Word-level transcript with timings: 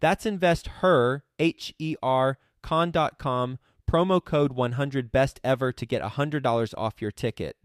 That's 0.00 0.26
investher, 0.26 1.24
H 1.38 1.74
E 1.78 1.96
R, 2.02 2.38
con.com 2.62 3.58
promo 3.90 4.24
code 4.24 4.52
100 4.52 5.10
best 5.10 5.40
ever 5.42 5.72
to 5.72 5.84
get 5.84 6.00
$100 6.00 6.74
off 6.78 7.02
your 7.02 7.10
ticket. 7.10 7.56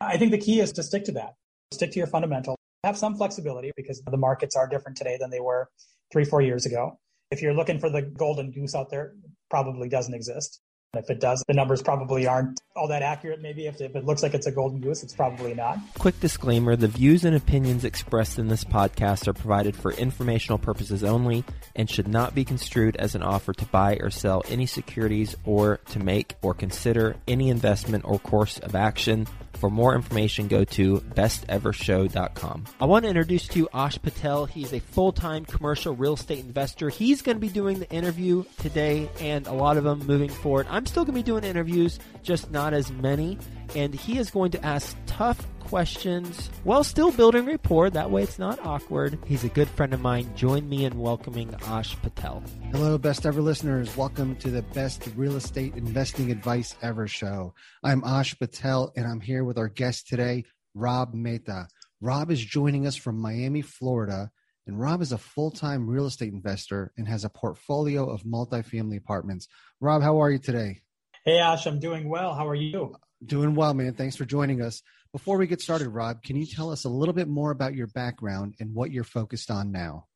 I 0.00 0.16
think 0.16 0.30
the 0.30 0.38
key 0.38 0.60
is 0.60 0.72
to 0.72 0.82
stick 0.82 1.04
to 1.04 1.12
that. 1.12 1.34
Stick 1.72 1.92
to 1.92 1.98
your 1.98 2.06
fundamental. 2.06 2.56
Have 2.84 2.96
some 2.96 3.16
flexibility 3.16 3.70
because 3.76 4.02
the 4.10 4.16
markets 4.16 4.56
are 4.56 4.66
different 4.66 4.96
today 4.96 5.16
than 5.18 5.30
they 5.30 5.40
were 5.40 5.68
three, 6.12 6.24
four 6.24 6.40
years 6.40 6.64
ago. 6.66 6.98
If 7.30 7.42
you're 7.42 7.54
looking 7.54 7.78
for 7.78 7.90
the 7.90 8.02
golden 8.02 8.50
goose 8.50 8.74
out 8.74 8.90
there, 8.90 9.14
probably 9.50 9.88
doesn't 9.88 10.14
exist. 10.14 10.60
If 10.96 11.10
it 11.10 11.20
does, 11.20 11.42
the 11.46 11.54
numbers 11.54 11.82
probably 11.82 12.26
aren't 12.26 12.60
all 12.76 12.88
that 12.88 13.02
accurate. 13.02 13.40
Maybe 13.40 13.66
if, 13.66 13.80
if 13.80 13.94
it 13.94 14.04
looks 14.04 14.22
like 14.22 14.34
it's 14.34 14.46
a 14.46 14.52
golden 14.52 14.80
goose, 14.80 15.02
it's 15.02 15.14
probably 15.14 15.54
not. 15.54 15.78
Quick 15.98 16.18
disclaimer 16.20 16.76
the 16.76 16.88
views 16.88 17.24
and 17.24 17.36
opinions 17.36 17.84
expressed 17.84 18.38
in 18.38 18.48
this 18.48 18.64
podcast 18.64 19.28
are 19.28 19.32
provided 19.32 19.76
for 19.76 19.92
informational 19.92 20.58
purposes 20.58 21.04
only 21.04 21.44
and 21.76 21.88
should 21.88 22.08
not 22.08 22.34
be 22.34 22.44
construed 22.44 22.96
as 22.96 23.14
an 23.14 23.22
offer 23.22 23.52
to 23.52 23.66
buy 23.66 23.96
or 24.00 24.10
sell 24.10 24.42
any 24.48 24.66
securities 24.66 25.36
or 25.44 25.78
to 25.90 25.98
make 25.98 26.34
or 26.42 26.54
consider 26.54 27.16
any 27.26 27.48
investment 27.50 28.04
or 28.06 28.18
course 28.18 28.58
of 28.58 28.74
action. 28.74 29.26
For 29.56 29.70
more 29.70 29.94
information, 29.94 30.48
go 30.48 30.64
to 30.64 30.98
bestevershow.com. 31.00 32.64
I 32.80 32.84
want 32.84 33.04
to 33.04 33.08
introduce 33.08 33.48
to 33.48 33.60
you 33.60 33.68
Ash 33.72 34.00
Patel. 34.00 34.46
He's 34.46 34.72
a 34.72 34.80
full 34.80 35.12
time 35.12 35.44
commercial 35.44 35.94
real 35.94 36.14
estate 36.14 36.44
investor. 36.44 36.88
He's 36.88 37.22
going 37.22 37.36
to 37.36 37.40
be 37.40 37.48
doing 37.48 37.78
the 37.78 37.90
interview 37.90 38.44
today 38.58 39.08
and 39.20 39.46
a 39.46 39.52
lot 39.52 39.76
of 39.76 39.84
them 39.84 40.06
moving 40.06 40.28
forward. 40.28 40.66
I'm 40.70 40.86
still 40.86 41.04
going 41.04 41.14
to 41.14 41.20
be 41.20 41.22
doing 41.22 41.44
interviews, 41.44 41.98
just 42.22 42.50
not 42.50 42.74
as 42.74 42.90
many. 42.90 43.38
And 43.74 43.94
he 43.94 44.18
is 44.18 44.30
going 44.30 44.50
to 44.52 44.64
ask 44.64 44.96
tough 45.06 45.46
questions 45.74 46.50
while 46.62 46.84
still 46.84 47.10
building 47.10 47.46
rapport. 47.46 47.90
That 47.90 48.08
way 48.08 48.22
it's 48.22 48.38
not 48.38 48.64
awkward. 48.64 49.18
He's 49.26 49.42
a 49.42 49.48
good 49.48 49.66
friend 49.66 49.92
of 49.92 50.00
mine. 50.00 50.32
Join 50.36 50.68
me 50.68 50.84
in 50.84 50.96
welcoming 51.00 51.52
Ash 51.66 52.00
Patel. 52.00 52.44
Hello, 52.70 52.96
best 52.96 53.26
ever 53.26 53.42
listeners. 53.42 53.96
Welcome 53.96 54.36
to 54.36 54.52
the 54.52 54.62
best 54.62 55.08
real 55.16 55.34
estate 55.34 55.74
investing 55.74 56.30
advice 56.30 56.76
ever 56.80 57.08
show. 57.08 57.54
I'm 57.82 58.04
Ash 58.04 58.38
Patel 58.38 58.92
and 58.94 59.04
I'm 59.04 59.20
here 59.20 59.42
with 59.42 59.58
our 59.58 59.66
guest 59.66 60.06
today, 60.06 60.44
Rob 60.74 61.12
Mehta. 61.12 61.66
Rob 62.00 62.30
is 62.30 62.44
joining 62.44 62.86
us 62.86 62.94
from 62.94 63.18
Miami, 63.18 63.62
Florida. 63.62 64.30
And 64.68 64.78
Rob 64.78 65.02
is 65.02 65.10
a 65.10 65.18
full 65.18 65.50
time 65.50 65.90
real 65.90 66.06
estate 66.06 66.32
investor 66.32 66.92
and 66.96 67.08
has 67.08 67.24
a 67.24 67.28
portfolio 67.28 68.08
of 68.08 68.22
multifamily 68.22 68.98
apartments. 68.98 69.48
Rob, 69.80 70.02
how 70.02 70.22
are 70.22 70.30
you 70.30 70.38
today? 70.38 70.82
Hey, 71.24 71.40
Ash, 71.40 71.66
I'm 71.66 71.80
doing 71.80 72.08
well. 72.08 72.32
How 72.32 72.46
are 72.46 72.54
you? 72.54 72.94
Doing 73.26 73.56
well, 73.56 73.74
man. 73.74 73.94
Thanks 73.94 74.14
for 74.14 74.24
joining 74.24 74.62
us. 74.62 74.82
Before 75.14 75.38
we 75.38 75.46
get 75.46 75.60
started, 75.60 75.90
Rob, 75.90 76.24
can 76.24 76.34
you 76.34 76.44
tell 76.44 76.72
us 76.72 76.86
a 76.86 76.88
little 76.88 77.14
bit 77.14 77.28
more 77.28 77.52
about 77.52 77.76
your 77.76 77.86
background 77.86 78.56
and 78.58 78.74
what 78.74 78.90
you're 78.90 79.04
focused 79.04 79.48
on 79.48 79.70
now? 79.70 80.06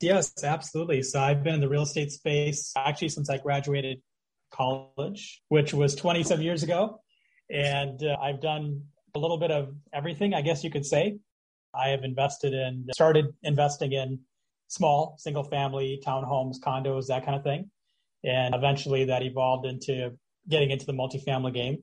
Yes, 0.00 0.32
absolutely. 0.42 1.02
So 1.02 1.20
I've 1.20 1.44
been 1.44 1.52
in 1.52 1.60
the 1.60 1.68
real 1.68 1.82
estate 1.82 2.10
space 2.10 2.72
actually 2.74 3.10
since 3.10 3.28
I 3.28 3.36
graduated 3.36 4.00
college, 4.50 5.42
which 5.50 5.74
was 5.74 5.94
27 5.94 6.42
years 6.42 6.62
ago. 6.62 7.02
And 7.50 8.02
uh, 8.02 8.16
I've 8.18 8.40
done 8.40 8.84
a 9.14 9.18
little 9.18 9.36
bit 9.36 9.50
of 9.50 9.74
everything, 9.92 10.32
I 10.32 10.40
guess 10.40 10.64
you 10.64 10.70
could 10.70 10.86
say. 10.86 11.18
I 11.74 11.88
have 11.88 12.02
invested 12.02 12.54
in, 12.54 12.86
started 12.94 13.26
investing 13.42 13.92
in 13.92 14.20
small 14.68 15.16
single 15.18 15.44
family 15.44 16.00
townhomes, 16.02 16.56
condos, 16.64 17.08
that 17.08 17.26
kind 17.26 17.36
of 17.36 17.44
thing. 17.44 17.70
And 18.24 18.54
eventually 18.54 19.04
that 19.04 19.22
evolved 19.22 19.66
into 19.66 20.12
getting 20.48 20.70
into 20.70 20.86
the 20.86 20.94
multifamily 20.94 21.52
game. 21.52 21.82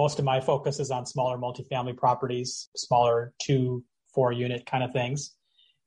Most 0.00 0.18
of 0.18 0.24
my 0.24 0.40
focus 0.40 0.80
is 0.80 0.90
on 0.90 1.04
smaller 1.04 1.36
multifamily 1.36 1.94
properties, 1.94 2.70
smaller 2.74 3.34
two, 3.38 3.84
four 4.14 4.32
unit 4.32 4.64
kind 4.64 4.82
of 4.82 4.92
things. 4.92 5.36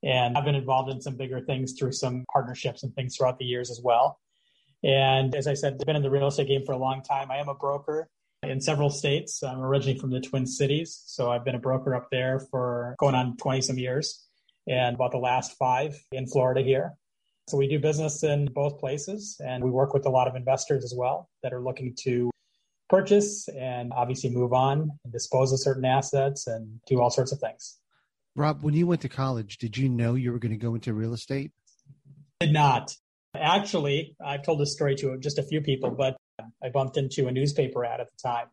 And 0.04 0.38
I've 0.38 0.44
been 0.44 0.54
involved 0.54 0.88
in 0.88 1.00
some 1.00 1.16
bigger 1.16 1.40
things 1.40 1.74
through 1.76 1.90
some 1.90 2.24
partnerships 2.32 2.84
and 2.84 2.94
things 2.94 3.16
throughout 3.16 3.40
the 3.40 3.44
years 3.44 3.72
as 3.72 3.80
well. 3.82 4.20
And 4.84 5.34
as 5.34 5.48
I 5.48 5.54
said, 5.54 5.78
I've 5.80 5.86
been 5.86 5.96
in 5.96 6.02
the 6.02 6.12
real 6.12 6.28
estate 6.28 6.46
game 6.46 6.64
for 6.64 6.70
a 6.70 6.78
long 6.78 7.02
time. 7.02 7.32
I 7.32 7.38
am 7.38 7.48
a 7.48 7.56
broker 7.56 8.08
in 8.44 8.60
several 8.60 8.88
states. 8.88 9.42
I'm 9.42 9.60
originally 9.60 9.98
from 9.98 10.10
the 10.10 10.20
Twin 10.20 10.46
Cities. 10.46 11.02
So 11.06 11.32
I've 11.32 11.44
been 11.44 11.56
a 11.56 11.66
broker 11.68 11.96
up 11.96 12.06
there 12.12 12.38
for 12.52 12.94
going 13.00 13.16
on 13.16 13.36
20 13.36 13.62
some 13.62 13.78
years 13.78 14.24
and 14.68 14.94
about 14.94 15.10
the 15.10 15.18
last 15.18 15.56
five 15.58 16.00
in 16.12 16.28
Florida 16.28 16.62
here. 16.62 16.92
So 17.48 17.56
we 17.56 17.66
do 17.66 17.80
business 17.80 18.22
in 18.22 18.46
both 18.54 18.78
places 18.78 19.40
and 19.44 19.64
we 19.64 19.72
work 19.72 19.92
with 19.92 20.06
a 20.06 20.10
lot 20.10 20.28
of 20.28 20.36
investors 20.36 20.84
as 20.84 20.94
well 20.96 21.28
that 21.42 21.52
are 21.52 21.60
looking 21.60 21.96
to 22.04 22.30
purchase 22.88 23.48
and 23.48 23.92
obviously 23.92 24.30
move 24.30 24.52
on 24.52 24.90
and 25.04 25.12
dispose 25.12 25.52
of 25.52 25.60
certain 25.60 25.84
assets 25.84 26.46
and 26.46 26.80
do 26.86 27.00
all 27.00 27.10
sorts 27.10 27.32
of 27.32 27.38
things. 27.38 27.78
Rob, 28.36 28.62
when 28.62 28.74
you 28.74 28.86
went 28.86 29.00
to 29.02 29.08
college, 29.08 29.58
did 29.58 29.76
you 29.76 29.88
know 29.88 30.14
you 30.14 30.32
were 30.32 30.38
going 30.38 30.52
to 30.52 30.58
go 30.58 30.74
into 30.74 30.92
real 30.92 31.14
estate? 31.14 31.52
Did 32.40 32.52
not. 32.52 32.94
Actually, 33.34 34.16
I've 34.24 34.42
told 34.42 34.60
this 34.60 34.72
story 34.72 34.96
to 34.96 35.16
just 35.18 35.38
a 35.38 35.42
few 35.42 35.60
people, 35.60 35.90
but 35.90 36.16
I 36.62 36.68
bumped 36.70 36.96
into 36.96 37.26
a 37.26 37.32
newspaper 37.32 37.84
ad 37.84 38.00
at 38.00 38.08
the 38.10 38.28
time. 38.28 38.46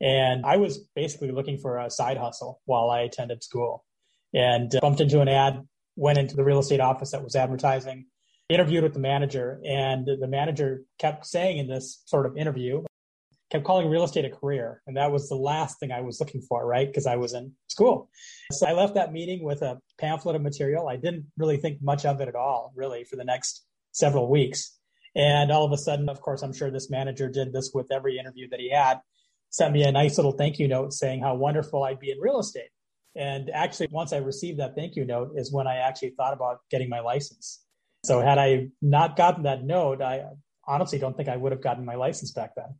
And 0.00 0.46
I 0.46 0.56
was 0.56 0.78
basically 0.94 1.30
looking 1.30 1.58
for 1.58 1.78
a 1.78 1.90
side 1.90 2.16
hustle 2.16 2.60
while 2.64 2.90
I 2.90 3.00
attended 3.00 3.44
school 3.44 3.84
and 4.32 4.74
uh, 4.74 4.80
bumped 4.80 5.00
into 5.00 5.20
an 5.20 5.28
ad, 5.28 5.66
went 5.96 6.18
into 6.18 6.36
the 6.36 6.44
real 6.44 6.60
estate 6.60 6.80
office 6.80 7.10
that 7.10 7.22
was 7.22 7.36
advertising, 7.36 8.06
interviewed 8.48 8.82
with 8.82 8.94
the 8.94 9.00
manager. 9.00 9.60
And 9.64 10.06
the 10.06 10.26
manager 10.26 10.82
kept 10.98 11.26
saying 11.26 11.58
in 11.58 11.68
this 11.68 12.02
sort 12.06 12.24
of 12.24 12.38
interview, 12.38 12.82
kept 13.50 13.64
calling 13.64 13.88
real 13.88 14.04
estate 14.04 14.24
a 14.24 14.30
career. 14.30 14.82
And 14.86 14.96
that 14.96 15.10
was 15.10 15.28
the 15.28 15.36
last 15.36 15.80
thing 15.80 15.90
I 15.90 16.00
was 16.00 16.20
looking 16.20 16.40
for, 16.40 16.64
right? 16.64 16.86
Because 16.86 17.06
I 17.06 17.16
was 17.16 17.34
in 17.34 17.52
school. 17.68 18.08
So 18.52 18.66
I 18.66 18.72
left 18.72 18.94
that 18.94 19.12
meeting 19.12 19.42
with 19.42 19.62
a 19.62 19.80
pamphlet 19.98 20.36
of 20.36 20.42
material. 20.42 20.88
I 20.88 20.96
didn't 20.96 21.26
really 21.36 21.56
think 21.56 21.82
much 21.82 22.04
of 22.04 22.20
it 22.20 22.28
at 22.28 22.36
all, 22.36 22.72
really, 22.76 23.04
for 23.04 23.16
the 23.16 23.24
next 23.24 23.64
several 23.92 24.30
weeks. 24.30 24.76
And 25.16 25.50
all 25.50 25.64
of 25.64 25.72
a 25.72 25.78
sudden, 25.78 26.08
of 26.08 26.20
course, 26.20 26.42
I'm 26.42 26.52
sure 26.52 26.70
this 26.70 26.90
manager 26.90 27.28
did 27.28 27.52
this 27.52 27.72
with 27.74 27.90
every 27.90 28.18
interview 28.18 28.48
that 28.50 28.60
he 28.60 28.70
had, 28.70 29.00
sent 29.50 29.72
me 29.72 29.82
a 29.82 29.90
nice 29.90 30.16
little 30.16 30.32
thank 30.32 30.60
you 30.60 30.68
note 30.68 30.92
saying 30.92 31.20
how 31.20 31.34
wonderful 31.34 31.82
I'd 31.82 31.98
be 31.98 32.12
in 32.12 32.20
real 32.20 32.38
estate. 32.38 32.70
And 33.16 33.50
actually, 33.50 33.88
once 33.90 34.12
I 34.12 34.18
received 34.18 34.60
that 34.60 34.76
thank 34.76 34.94
you 34.94 35.04
note, 35.04 35.32
is 35.34 35.52
when 35.52 35.66
I 35.66 35.78
actually 35.78 36.10
thought 36.10 36.32
about 36.32 36.60
getting 36.70 36.88
my 36.88 37.00
license. 37.00 37.60
So, 38.04 38.20
had 38.20 38.38
I 38.38 38.68
not 38.80 39.16
gotten 39.16 39.42
that 39.42 39.64
note, 39.64 40.00
I 40.00 40.26
honestly 40.64 41.00
don't 41.00 41.16
think 41.16 41.28
I 41.28 41.36
would 41.36 41.50
have 41.50 41.60
gotten 41.60 41.84
my 41.84 41.96
license 41.96 42.30
back 42.30 42.54
then. 42.54 42.76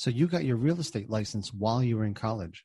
So 0.00 0.08
you 0.08 0.28
got 0.28 0.46
your 0.46 0.56
real 0.56 0.80
estate 0.80 1.10
license 1.10 1.52
while 1.52 1.82
you 1.82 1.98
were 1.98 2.06
in 2.06 2.14
college. 2.14 2.64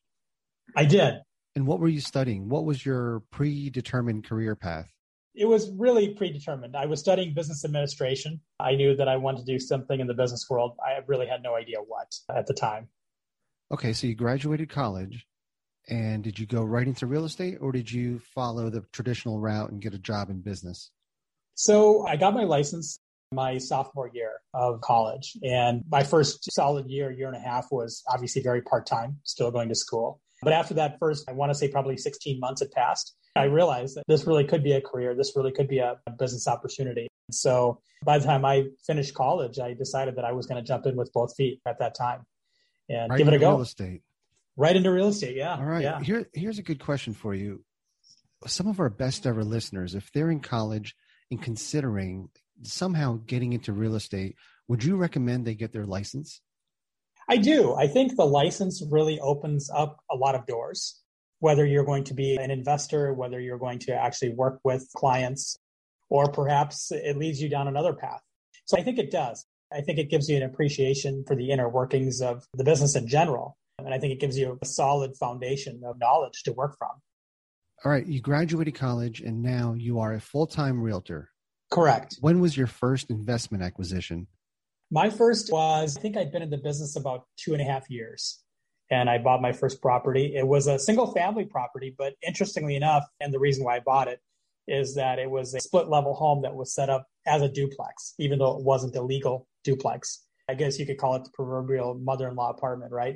I 0.73 0.85
did. 0.85 1.15
And 1.53 1.67
what 1.67 1.81
were 1.81 1.89
you 1.89 1.99
studying? 1.99 2.47
What 2.47 2.63
was 2.63 2.85
your 2.85 3.23
predetermined 3.29 4.23
career 4.23 4.55
path? 4.55 4.89
It 5.35 5.43
was 5.43 5.69
really 5.71 6.13
predetermined. 6.13 6.77
I 6.77 6.85
was 6.85 7.01
studying 7.01 7.33
business 7.33 7.65
administration. 7.65 8.39
I 8.57 8.75
knew 8.75 8.95
that 8.95 9.09
I 9.09 9.17
wanted 9.17 9.45
to 9.45 9.51
do 9.51 9.59
something 9.59 9.99
in 9.99 10.07
the 10.07 10.13
business 10.13 10.45
world. 10.49 10.77
I 10.81 10.97
really 11.07 11.27
had 11.27 11.43
no 11.43 11.55
idea 11.55 11.79
what 11.85 12.15
at 12.33 12.47
the 12.47 12.53
time. 12.53 12.87
Okay, 13.69 13.91
so 13.91 14.07
you 14.07 14.15
graduated 14.15 14.69
college 14.69 15.27
and 15.89 16.23
did 16.23 16.39
you 16.39 16.45
go 16.45 16.63
right 16.63 16.87
into 16.87 17.05
real 17.05 17.25
estate 17.25 17.57
or 17.59 17.73
did 17.73 17.91
you 17.91 18.19
follow 18.33 18.69
the 18.69 18.85
traditional 18.93 19.41
route 19.41 19.71
and 19.71 19.81
get 19.81 19.93
a 19.93 19.99
job 19.99 20.29
in 20.29 20.39
business? 20.39 20.89
So 21.55 22.07
I 22.07 22.15
got 22.15 22.33
my 22.33 22.45
license 22.45 23.01
my 23.31 23.57
sophomore 23.57 24.09
year 24.13 24.31
of 24.53 24.81
college. 24.81 25.37
And 25.43 25.83
my 25.89 26.03
first 26.03 26.51
solid 26.51 26.87
year, 26.87 27.11
year 27.11 27.27
and 27.27 27.35
a 27.35 27.39
half 27.39 27.67
was 27.71 28.03
obviously 28.07 28.41
very 28.41 28.61
part 28.61 28.85
time, 28.85 29.17
still 29.23 29.51
going 29.51 29.69
to 29.69 29.75
school. 29.75 30.21
But 30.41 30.53
after 30.53 30.75
that 30.75 30.97
first, 30.99 31.29
I 31.29 31.33
want 31.33 31.51
to 31.51 31.55
say 31.57 31.67
probably 31.67 31.97
16 31.97 32.39
months 32.39 32.61
had 32.61 32.71
passed. 32.71 33.15
I 33.35 33.45
realized 33.45 33.97
that 33.97 34.03
this 34.07 34.25
really 34.25 34.45
could 34.45 34.63
be 34.63 34.73
a 34.73 34.81
career. 34.81 35.15
This 35.15 35.33
really 35.35 35.51
could 35.51 35.67
be 35.67 35.79
a, 35.79 35.97
business 36.17 36.47
opportunity. 36.47 37.07
So 37.31 37.81
by 38.03 38.19
the 38.19 38.25
time 38.25 38.45
I 38.45 38.65
finished 38.85 39.13
college, 39.13 39.59
I 39.59 39.73
decided 39.73 40.15
that 40.15 40.23
I 40.25 40.31
was 40.31 40.45
going 40.45 40.63
to 40.63 40.65
jump 40.65 40.85
in 40.85 40.95
with 40.95 41.11
both 41.13 41.35
feet 41.35 41.59
at 41.65 41.79
that 41.79 41.95
time 41.95 42.25
and 42.87 43.09
right 43.09 43.17
give 43.17 43.27
it 43.27 43.33
a 43.33 43.39
go. 43.39 43.51
Real 43.51 43.61
estate. 43.61 44.01
Right 44.55 44.75
into 44.75 44.91
real 44.91 45.07
estate. 45.07 45.35
Yeah. 45.35 45.55
All 45.55 45.65
right. 45.65 45.83
Yeah. 45.83 46.01
Here, 46.01 46.29
here's 46.33 46.59
a 46.59 46.63
good 46.63 46.79
question 46.79 47.13
for 47.13 47.33
you. 47.33 47.63
Some 48.47 48.67
of 48.67 48.79
our 48.79 48.89
best 48.89 49.25
ever 49.25 49.43
listeners, 49.43 49.95
if 49.95 50.11
they're 50.13 50.31
in 50.31 50.39
college 50.39 50.95
and 51.31 51.41
considering 51.41 52.29
somehow 52.63 53.19
getting 53.25 53.53
into 53.53 53.73
real 53.73 53.95
estate, 53.95 54.35
would 54.67 54.83
you 54.83 54.95
recommend 54.95 55.45
they 55.45 55.55
get 55.55 55.71
their 55.71 55.85
license? 55.85 56.41
I 57.27 57.37
do. 57.37 57.73
I 57.73 57.87
think 57.87 58.15
the 58.15 58.25
license 58.25 58.83
really 58.89 59.19
opens 59.19 59.69
up 59.73 59.99
a 60.11 60.15
lot 60.15 60.35
of 60.35 60.45
doors. 60.45 61.01
Whether 61.39 61.65
you're 61.65 61.85
going 61.85 62.05
to 62.05 62.13
be 62.13 62.37
an 62.37 62.49
investor, 62.49 63.13
whether 63.13 63.39
you're 63.39 63.59
going 63.59 63.79
to 63.79 63.93
actually 63.93 64.33
work 64.33 64.59
with 64.63 64.87
clients, 64.95 65.57
or 66.09 66.31
perhaps 66.31 66.91
it 66.91 67.17
leads 67.17 67.41
you 67.41 67.49
down 67.49 67.67
another 67.67 67.93
path. 67.93 68.21
So 68.65 68.77
I 68.77 68.83
think 68.83 68.99
it 68.99 69.11
does. 69.11 69.45
I 69.71 69.81
think 69.81 69.99
it 69.99 70.09
gives 70.09 70.29
you 70.29 70.37
an 70.37 70.43
appreciation 70.43 71.23
for 71.27 71.35
the 71.35 71.51
inner 71.51 71.67
workings 71.67 72.21
of 72.21 72.45
the 72.53 72.63
business 72.63 72.95
in 72.95 73.07
general. 73.07 73.57
And 73.79 73.93
I 73.93 73.99
think 73.99 74.13
it 74.13 74.19
gives 74.19 74.37
you 74.37 74.57
a 74.61 74.65
solid 74.65 75.17
foundation 75.17 75.81
of 75.85 75.99
knowledge 75.99 76.43
to 76.43 76.53
work 76.53 76.77
from. 76.77 76.91
All 77.83 77.91
right. 77.91 78.05
You 78.05 78.21
graduated 78.21 78.75
college 78.75 79.21
and 79.21 79.43
now 79.43 79.73
you 79.73 79.99
are 79.99 80.13
a 80.13 80.21
full 80.21 80.47
time 80.47 80.81
realtor. 80.81 81.29
Correct. 81.71 82.17
When 82.21 82.39
was 82.39 82.55
your 82.55 82.67
first 82.67 83.09
investment 83.09 83.63
acquisition? 83.63 84.27
My 84.91 85.09
first 85.09 85.51
was, 85.51 85.97
I 85.97 86.01
think 86.01 86.15
I'd 86.15 86.31
been 86.31 86.41
in 86.41 86.49
the 86.49 86.57
business 86.57 86.95
about 86.95 87.25
two 87.37 87.53
and 87.53 87.61
a 87.61 87.65
half 87.65 87.89
years. 87.89 88.41
And 88.91 89.09
I 89.09 89.17
bought 89.17 89.41
my 89.41 89.51
first 89.51 89.81
property. 89.81 90.35
It 90.35 90.47
was 90.47 90.67
a 90.67 90.77
single 90.77 91.11
family 91.11 91.45
property, 91.45 91.95
but 91.97 92.13
interestingly 92.25 92.75
enough, 92.75 93.03
and 93.19 93.33
the 93.33 93.39
reason 93.39 93.63
why 93.63 93.77
I 93.77 93.79
bought 93.79 94.07
it 94.07 94.19
is 94.67 94.95
that 94.95 95.17
it 95.17 95.29
was 95.29 95.55
a 95.55 95.59
split 95.59 95.87
level 95.89 96.13
home 96.13 96.43
that 96.43 96.55
was 96.55 96.73
set 96.73 96.89
up 96.89 97.07
as 97.25 97.41
a 97.41 97.49
duplex, 97.49 98.13
even 98.19 98.37
though 98.37 98.57
it 98.57 98.63
wasn't 98.63 98.95
a 98.95 99.01
legal 99.01 99.47
duplex. 99.63 100.23
I 100.47 100.53
guess 100.53 100.79
you 100.79 100.85
could 100.85 100.99
call 100.99 101.15
it 101.15 101.23
the 101.23 101.31
proverbial 101.31 101.95
mother 101.95 102.27
in 102.27 102.35
law 102.35 102.51
apartment, 102.51 102.91
right? 102.91 103.15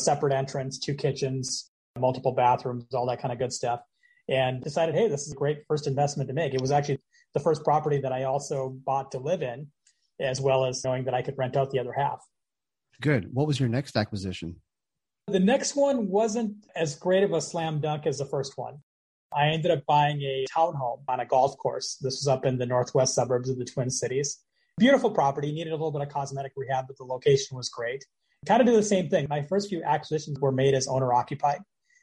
Separate 0.00 0.32
entrance, 0.32 0.80
two 0.80 0.94
kitchens, 0.94 1.70
multiple 1.96 2.32
bathrooms, 2.32 2.84
all 2.92 3.06
that 3.06 3.20
kind 3.20 3.32
of 3.32 3.38
good 3.38 3.52
stuff. 3.52 3.80
And 4.28 4.62
decided, 4.62 4.96
hey, 4.96 5.08
this 5.08 5.26
is 5.26 5.32
a 5.32 5.36
great 5.36 5.62
first 5.68 5.86
investment 5.86 6.28
to 6.28 6.34
make. 6.34 6.54
It 6.54 6.60
was 6.60 6.72
actually 6.72 7.00
the 7.34 7.40
first 7.40 7.64
property 7.64 7.98
that 7.98 8.12
I 8.12 8.24
also 8.24 8.70
bought 8.86 9.12
to 9.12 9.18
live 9.18 9.42
in, 9.42 9.66
as 10.20 10.40
well 10.40 10.64
as 10.64 10.82
knowing 10.84 11.04
that 11.04 11.14
I 11.14 11.22
could 11.22 11.36
rent 11.36 11.56
out 11.56 11.70
the 11.70 11.80
other 11.80 11.92
half. 11.92 12.24
Good. 13.00 13.28
What 13.34 13.46
was 13.46 13.58
your 13.58 13.68
next 13.68 13.96
acquisition? 13.96 14.56
The 15.26 15.40
next 15.40 15.74
one 15.74 16.08
wasn't 16.08 16.54
as 16.76 16.94
great 16.94 17.24
of 17.24 17.32
a 17.32 17.40
slam 17.40 17.80
dunk 17.80 18.06
as 18.06 18.18
the 18.18 18.26
first 18.26 18.56
one. 18.56 18.78
I 19.36 19.48
ended 19.48 19.72
up 19.72 19.84
buying 19.86 20.22
a 20.22 20.44
townhome 20.54 21.00
on 21.08 21.18
a 21.18 21.26
golf 21.26 21.58
course. 21.58 21.96
This 22.00 22.20
was 22.20 22.28
up 22.28 22.44
in 22.44 22.56
the 22.56 22.66
northwest 22.66 23.14
suburbs 23.14 23.50
of 23.50 23.58
the 23.58 23.64
Twin 23.64 23.90
Cities. 23.90 24.38
Beautiful 24.78 25.10
property, 25.10 25.50
needed 25.50 25.70
a 25.70 25.76
little 25.76 25.90
bit 25.90 26.02
of 26.02 26.08
cosmetic 26.08 26.52
rehab, 26.56 26.86
but 26.86 26.96
the 26.98 27.04
location 27.04 27.56
was 27.56 27.68
great. 27.68 28.04
Kind 28.46 28.60
of 28.60 28.66
do 28.66 28.76
the 28.76 28.82
same 28.82 29.08
thing. 29.08 29.26
My 29.28 29.42
first 29.42 29.68
few 29.68 29.82
acquisitions 29.82 30.38
were 30.38 30.52
made 30.52 30.74
as 30.74 30.86
owner 30.86 31.12
occupied. 31.12 31.60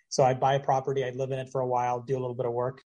So 0.09 0.23
I'd 0.23 0.39
buy 0.41 0.55
a 0.55 0.59
property, 0.59 1.05
I'd 1.05 1.15
live 1.15 1.31
in 1.31 1.39
it 1.39 1.49
for 1.51 1.61
a 1.61 1.67
while, 1.67 2.01
do 2.01 2.17
a 2.17 2.19
little 2.19 2.35
bit 2.35 2.45
of 2.45 2.51
work, 2.51 2.81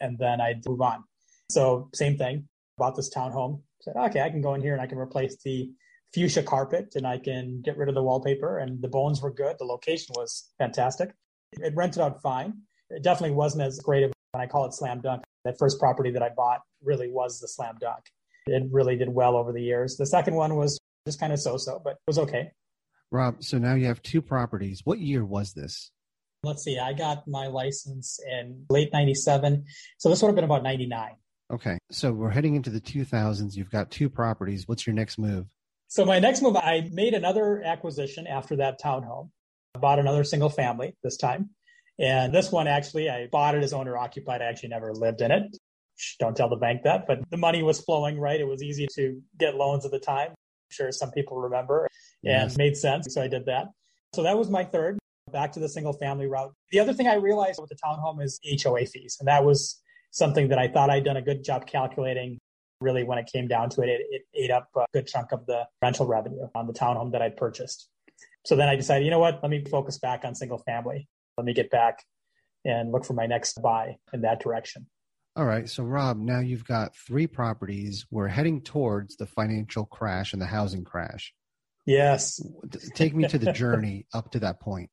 and 0.00 0.16
then 0.16 0.40
I'd 0.40 0.64
move 0.66 0.80
on. 0.80 1.02
So 1.50 1.88
same 1.94 2.18
thing, 2.18 2.48
bought 2.76 2.96
this 2.96 3.12
townhome. 3.12 3.62
Said, 3.80 3.94
okay, 3.96 4.20
I 4.20 4.30
can 4.30 4.42
go 4.42 4.54
in 4.54 4.60
here 4.60 4.72
and 4.72 4.82
I 4.82 4.86
can 4.86 4.98
replace 4.98 5.36
the 5.44 5.70
fuchsia 6.12 6.42
carpet 6.42 6.94
and 6.94 7.06
I 7.06 7.18
can 7.18 7.62
get 7.62 7.76
rid 7.76 7.88
of 7.88 7.94
the 7.94 8.02
wallpaper 8.02 8.58
and 8.58 8.82
the 8.82 8.88
bones 8.88 9.22
were 9.22 9.32
good. 9.32 9.56
The 9.58 9.64
location 9.64 10.14
was 10.16 10.50
fantastic. 10.58 11.10
It 11.52 11.74
rented 11.74 12.02
out 12.02 12.20
fine. 12.22 12.54
It 12.90 13.02
definitely 13.02 13.36
wasn't 13.36 13.62
as 13.64 13.78
great 13.78 14.04
of 14.04 14.12
when 14.32 14.42
I 14.42 14.46
call 14.46 14.66
it 14.66 14.74
slam 14.74 15.00
dunk. 15.00 15.22
That 15.44 15.58
first 15.58 15.78
property 15.78 16.10
that 16.10 16.22
I 16.22 16.30
bought 16.30 16.60
really 16.82 17.10
was 17.10 17.40
the 17.40 17.48
slam 17.48 17.76
dunk. 17.80 18.04
It 18.46 18.64
really 18.70 18.96
did 18.96 19.08
well 19.08 19.36
over 19.36 19.52
the 19.52 19.62
years. 19.62 19.96
The 19.96 20.06
second 20.06 20.34
one 20.34 20.56
was 20.56 20.78
just 21.06 21.20
kind 21.20 21.32
of 21.32 21.40
so-so, 21.40 21.80
but 21.82 21.92
it 21.92 22.06
was 22.06 22.18
okay. 22.18 22.50
Rob, 23.10 23.42
so 23.42 23.58
now 23.58 23.74
you 23.74 23.86
have 23.86 24.02
two 24.02 24.20
properties. 24.20 24.82
What 24.84 24.98
year 24.98 25.24
was 25.24 25.52
this? 25.54 25.90
Let's 26.42 26.62
see. 26.62 26.78
I 26.78 26.92
got 26.92 27.26
my 27.26 27.46
license 27.46 28.20
in 28.30 28.66
late 28.70 28.92
97. 28.92 29.64
So 29.98 30.08
this 30.08 30.20
would 30.22 30.28
have 30.28 30.34
been 30.34 30.44
about 30.44 30.62
99. 30.62 31.12
Okay. 31.50 31.78
So 31.90 32.12
we're 32.12 32.30
heading 32.30 32.54
into 32.54 32.70
the 32.70 32.80
2000s. 32.80 33.56
You've 33.56 33.70
got 33.70 33.90
two 33.90 34.08
properties. 34.10 34.68
What's 34.68 34.86
your 34.86 34.94
next 34.94 35.18
move? 35.18 35.46
So 35.88 36.04
my 36.04 36.18
next 36.18 36.42
move, 36.42 36.56
I 36.56 36.88
made 36.92 37.14
another 37.14 37.62
acquisition 37.62 38.26
after 38.26 38.56
that 38.56 38.80
townhome. 38.80 39.30
I 39.74 39.78
bought 39.78 39.98
another 39.98 40.24
single 40.24 40.50
family 40.50 40.94
this 41.02 41.16
time. 41.16 41.50
And 41.98 42.32
this 42.32 42.52
one 42.52 42.68
actually, 42.68 43.08
I 43.08 43.26
bought 43.32 43.54
it 43.54 43.62
as 43.62 43.72
owner 43.72 43.96
occupied. 43.96 44.42
I 44.42 44.46
actually 44.46 44.68
never 44.68 44.92
lived 44.92 45.22
in 45.22 45.30
it. 45.30 45.56
Don't 46.20 46.36
tell 46.36 46.48
the 46.48 46.56
bank 46.56 46.82
that, 46.84 47.06
but 47.08 47.18
the 47.30 47.36
money 47.36 47.62
was 47.62 47.80
flowing, 47.80 48.20
right? 48.20 48.38
It 48.38 48.46
was 48.46 48.62
easy 48.62 48.86
to 48.94 49.20
get 49.38 49.56
loans 49.56 49.84
at 49.84 49.90
the 49.90 49.98
time. 49.98 50.28
I'm 50.28 50.70
sure 50.70 50.92
some 50.92 51.10
people 51.10 51.38
remember 51.38 51.88
and 52.24 52.50
Yes. 52.50 52.56
made 52.56 52.76
sense. 52.76 53.12
So 53.12 53.22
I 53.22 53.26
did 53.26 53.46
that. 53.46 53.68
So 54.14 54.22
that 54.22 54.38
was 54.38 54.48
my 54.48 54.62
third, 54.64 54.98
back 55.32 55.52
to 55.52 55.60
the 55.60 55.68
single 55.68 55.94
family 55.94 56.26
route. 56.26 56.52
The 56.70 56.78
other 56.78 56.92
thing 56.92 57.08
I 57.08 57.14
realized 57.14 57.58
with 57.60 57.70
the 57.70 57.76
townhome 57.76 58.22
is 58.22 58.38
HOA 58.44 58.86
fees. 58.86 59.16
And 59.18 59.26
that 59.26 59.44
was 59.44 59.82
something 60.10 60.48
that 60.48 60.58
I 60.58 60.68
thought 60.68 60.90
I'd 60.90 61.04
done 61.04 61.16
a 61.16 61.22
good 61.22 61.44
job 61.44 61.66
calculating. 61.66 62.38
Really, 62.80 63.02
when 63.02 63.18
it 63.18 63.28
came 63.32 63.48
down 63.48 63.70
to 63.70 63.82
it, 63.82 63.88
it, 63.88 64.06
it 64.10 64.22
ate 64.34 64.50
up 64.52 64.68
a 64.76 64.84
good 64.92 65.08
chunk 65.08 65.32
of 65.32 65.46
the 65.46 65.66
rental 65.82 66.06
revenue 66.06 66.46
on 66.54 66.68
the 66.68 66.72
townhome 66.72 67.10
that 67.12 67.22
I'd 67.22 67.36
purchased. 67.36 67.88
So 68.46 68.54
then 68.54 68.68
I 68.68 68.76
decided, 68.76 69.04
you 69.04 69.10
know 69.10 69.18
what? 69.18 69.40
Let 69.42 69.50
me 69.50 69.64
focus 69.64 69.98
back 69.98 70.24
on 70.24 70.34
single 70.36 70.58
family. 70.58 71.08
Let 71.36 71.44
me 71.44 71.54
get 71.54 71.70
back 71.70 72.04
and 72.64 72.92
look 72.92 73.04
for 73.04 73.14
my 73.14 73.26
next 73.26 73.60
buy 73.60 73.96
in 74.12 74.20
that 74.22 74.40
direction. 74.40 74.86
All 75.34 75.44
right. 75.44 75.68
So, 75.68 75.84
Rob, 75.84 76.18
now 76.18 76.40
you've 76.40 76.64
got 76.64 76.96
three 76.96 77.26
properties. 77.26 78.06
We're 78.10 78.28
heading 78.28 78.60
towards 78.60 79.16
the 79.16 79.26
financial 79.26 79.84
crash 79.84 80.32
and 80.32 80.42
the 80.42 80.46
housing 80.46 80.84
crash. 80.84 81.32
Yes. 81.86 82.40
Take 82.94 83.14
me 83.14 83.26
to 83.28 83.38
the 83.38 83.52
journey 83.52 84.06
up 84.12 84.32
to 84.32 84.40
that 84.40 84.60
point. 84.60 84.90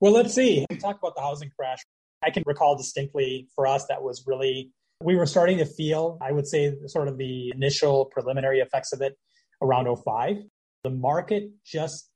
Well, 0.00 0.12
let's 0.12 0.34
see. 0.34 0.66
We 0.68 0.76
talk 0.76 0.98
about 0.98 1.14
the 1.14 1.22
housing 1.22 1.50
crash. 1.56 1.84
I 2.26 2.30
can 2.30 2.42
recall 2.46 2.76
distinctly 2.76 3.48
for 3.54 3.66
us 3.66 3.86
that 3.86 4.02
was 4.02 4.24
really, 4.26 4.72
we 5.00 5.16
were 5.16 5.26
starting 5.26 5.58
to 5.58 5.66
feel, 5.66 6.18
I 6.20 6.32
would 6.32 6.46
say, 6.46 6.74
sort 6.86 7.08
of 7.08 7.18
the 7.18 7.52
initial 7.54 8.06
preliminary 8.06 8.60
effects 8.60 8.92
of 8.92 9.00
it 9.00 9.16
around 9.62 9.86
05. 10.04 10.36
The 10.82 10.90
market 10.90 11.50
just 11.64 12.10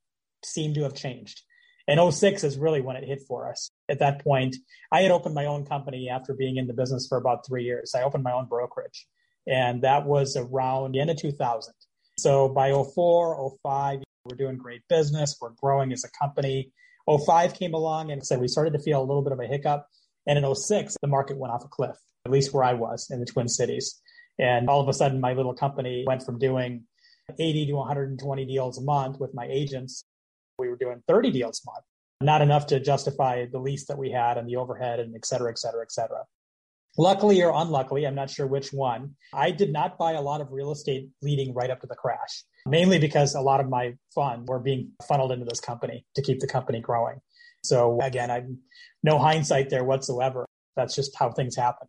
seemed 0.45 0.75
to 0.77 0.83
have 0.83 0.95
changed. 0.95 1.43
And 1.87 2.13
06 2.13 2.45
is 2.45 2.57
really 2.59 2.81
when 2.81 2.97
it 2.97 3.05
hit 3.05 3.21
for 3.27 3.49
us. 3.49 3.71
At 3.89 3.99
that 4.01 4.23
point, 4.23 4.57
I 4.93 5.03
had 5.03 5.11
opened 5.11 5.35
my 5.35 5.47
own 5.47 5.65
company 5.65 6.09
after 6.09 6.35
being 6.35 6.57
in 6.57 6.67
the 6.67 6.75
business 6.75 7.07
for 7.09 7.19
about 7.19 7.47
three 7.47 7.65
years. 7.65 7.95
I 7.95 8.03
opened 8.03 8.23
my 8.23 8.33
own 8.33 8.47
brokerage, 8.47 9.07
and 9.47 9.83
that 9.83 10.07
was 10.07 10.37
around 10.37 10.93
the 10.93 11.01
end 11.01 11.11
of 11.11 11.17
2000. 11.17 11.75
So 12.19 12.49
by 12.49 12.73
04, 12.73 13.57
05, 13.63 14.03
we're 14.25 14.37
doing 14.37 14.57
great 14.57 14.83
business. 14.89 15.37
We're 15.41 15.51
growing 15.61 15.93
as 15.93 16.05
a 16.05 16.11
company. 16.11 16.73
05 17.09 17.55
came 17.55 17.75
along 17.75 18.13
and 18.13 18.25
said 18.25 18.41
we 18.41 18.49
started 18.49 18.73
to 18.75 18.79
feel 18.79 19.01
a 19.01 19.05
little 19.05 19.23
bit 19.23 19.33
of 19.33 19.41
a 19.41 19.47
hiccup. 19.47 19.87
And 20.27 20.39
in 20.39 20.55
06, 20.55 20.97
the 21.01 21.09
market 21.09 21.39
went 21.39 21.53
off 21.53 21.65
a 21.65 21.69
cliff, 21.69 21.97
at 22.25 22.33
least 22.33 22.53
where 22.53 22.65
I 22.65 22.75
was 22.75 23.09
in 23.11 23.21
the 23.21 23.27
Twin 23.27 23.49
Cities. 23.49 24.01
And 24.39 24.69
all 24.69 24.81
of 24.81 24.89
a 24.89 24.93
sudden, 24.93 25.21
my 25.21 25.33
little 25.33 25.55
company 25.55 26.05
went 26.07 26.23
from 26.25 26.39
doing 26.39 26.85
80 27.39 27.67
to 27.67 27.73
120 27.75 28.45
deals 28.47 28.79
a 28.79 28.83
month 28.83 29.19
with 29.21 29.35
my 29.35 29.47
agents. 29.51 30.05
We 30.59 30.69
were 30.69 30.77
doing 30.77 31.03
30 31.09 31.31
deals 31.31 31.63
a 31.65 31.71
month, 31.71 31.85
not 32.21 32.43
enough 32.43 32.67
to 32.69 32.81
justify 32.81 33.47
the 33.51 33.59
lease 33.59 33.87
that 33.87 33.99
we 33.99 34.11
had 34.11 34.37
and 34.37 34.49
the 34.49 34.57
overhead 34.57 35.01
and 35.01 35.15
et 35.15 35.25
cetera, 35.27 35.51
et 35.51 35.59
cetera, 35.59 35.83
et 35.83 35.93
cetera. 35.93 36.25
Luckily 36.99 37.41
or 37.43 37.53
unluckily, 37.55 38.07
I'm 38.07 38.17
not 38.17 38.31
sure 38.31 38.47
which 38.47 38.73
one, 38.73 39.15
I 39.33 39.53
did 39.53 39.73
not 39.73 39.97
buy 39.97 40.13
a 40.13 40.21
lot 40.21 40.41
of 40.41 40.51
real 40.51 40.73
estate 40.73 41.09
leading 41.23 41.55
right 41.55 41.71
up 41.71 41.81
to 41.83 41.87
the 41.87 41.95
crash, 41.95 42.43
mainly 42.67 42.99
because 42.99 43.35
a 43.35 43.41
lot 43.41 43.61
of 43.61 43.69
my 43.69 43.95
funds 44.15 44.49
were 44.49 44.59
being 44.59 44.91
funneled 45.07 45.33
into 45.33 45.45
this 45.45 45.61
company 45.61 46.05
to 46.17 46.23
keep 46.23 46.41
the 46.41 46.49
company 46.49 46.81
growing. 46.81 47.21
So 47.63 48.01
again, 48.01 48.31
I 48.31 48.43
no 49.03 49.19
hindsight 49.19 49.71
there 49.71 49.85
whatsoever. 49.85 50.47
That's 50.77 50.95
just 50.95 51.17
how 51.17 51.31
things 51.31 51.57
happen. 51.57 51.89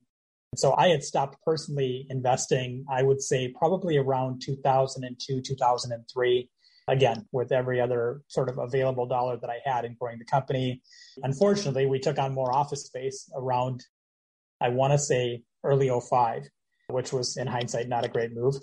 So 0.56 0.76
I 0.78 0.90
had 0.90 1.04
stopped 1.04 1.38
personally 1.46 2.06
investing, 2.10 2.86
I 2.90 3.04
would 3.04 3.22
say 3.22 3.54
probably 3.58 3.98
around 3.98 4.42
2002, 4.42 5.42
2003. 5.42 6.50
Again, 6.88 7.26
with 7.32 7.52
every 7.52 7.80
other 7.80 8.22
sort 8.28 8.50
of 8.50 8.58
available 8.58 9.06
dollar 9.06 9.38
that 9.38 9.50
I 9.50 9.60
had 9.64 9.86
in 9.86 9.96
growing 10.00 10.18
the 10.18 10.26
company. 10.26 10.82
Unfortunately, 11.24 11.86
we 11.86 12.00
took 12.00 12.18
on 12.18 12.34
more 12.34 12.54
office 12.54 12.86
space 12.86 13.32
around, 13.36 13.86
I 14.60 14.70
want 14.70 14.92
to 14.92 14.98
say 14.98 15.44
early 15.64 15.90
05, 15.90 16.44
which 16.88 17.14
was 17.14 17.38
in 17.38 17.48
hindsight 17.48 17.88
not 17.88 18.04
a 18.04 18.10
great 18.10 18.34
move. 18.34 18.56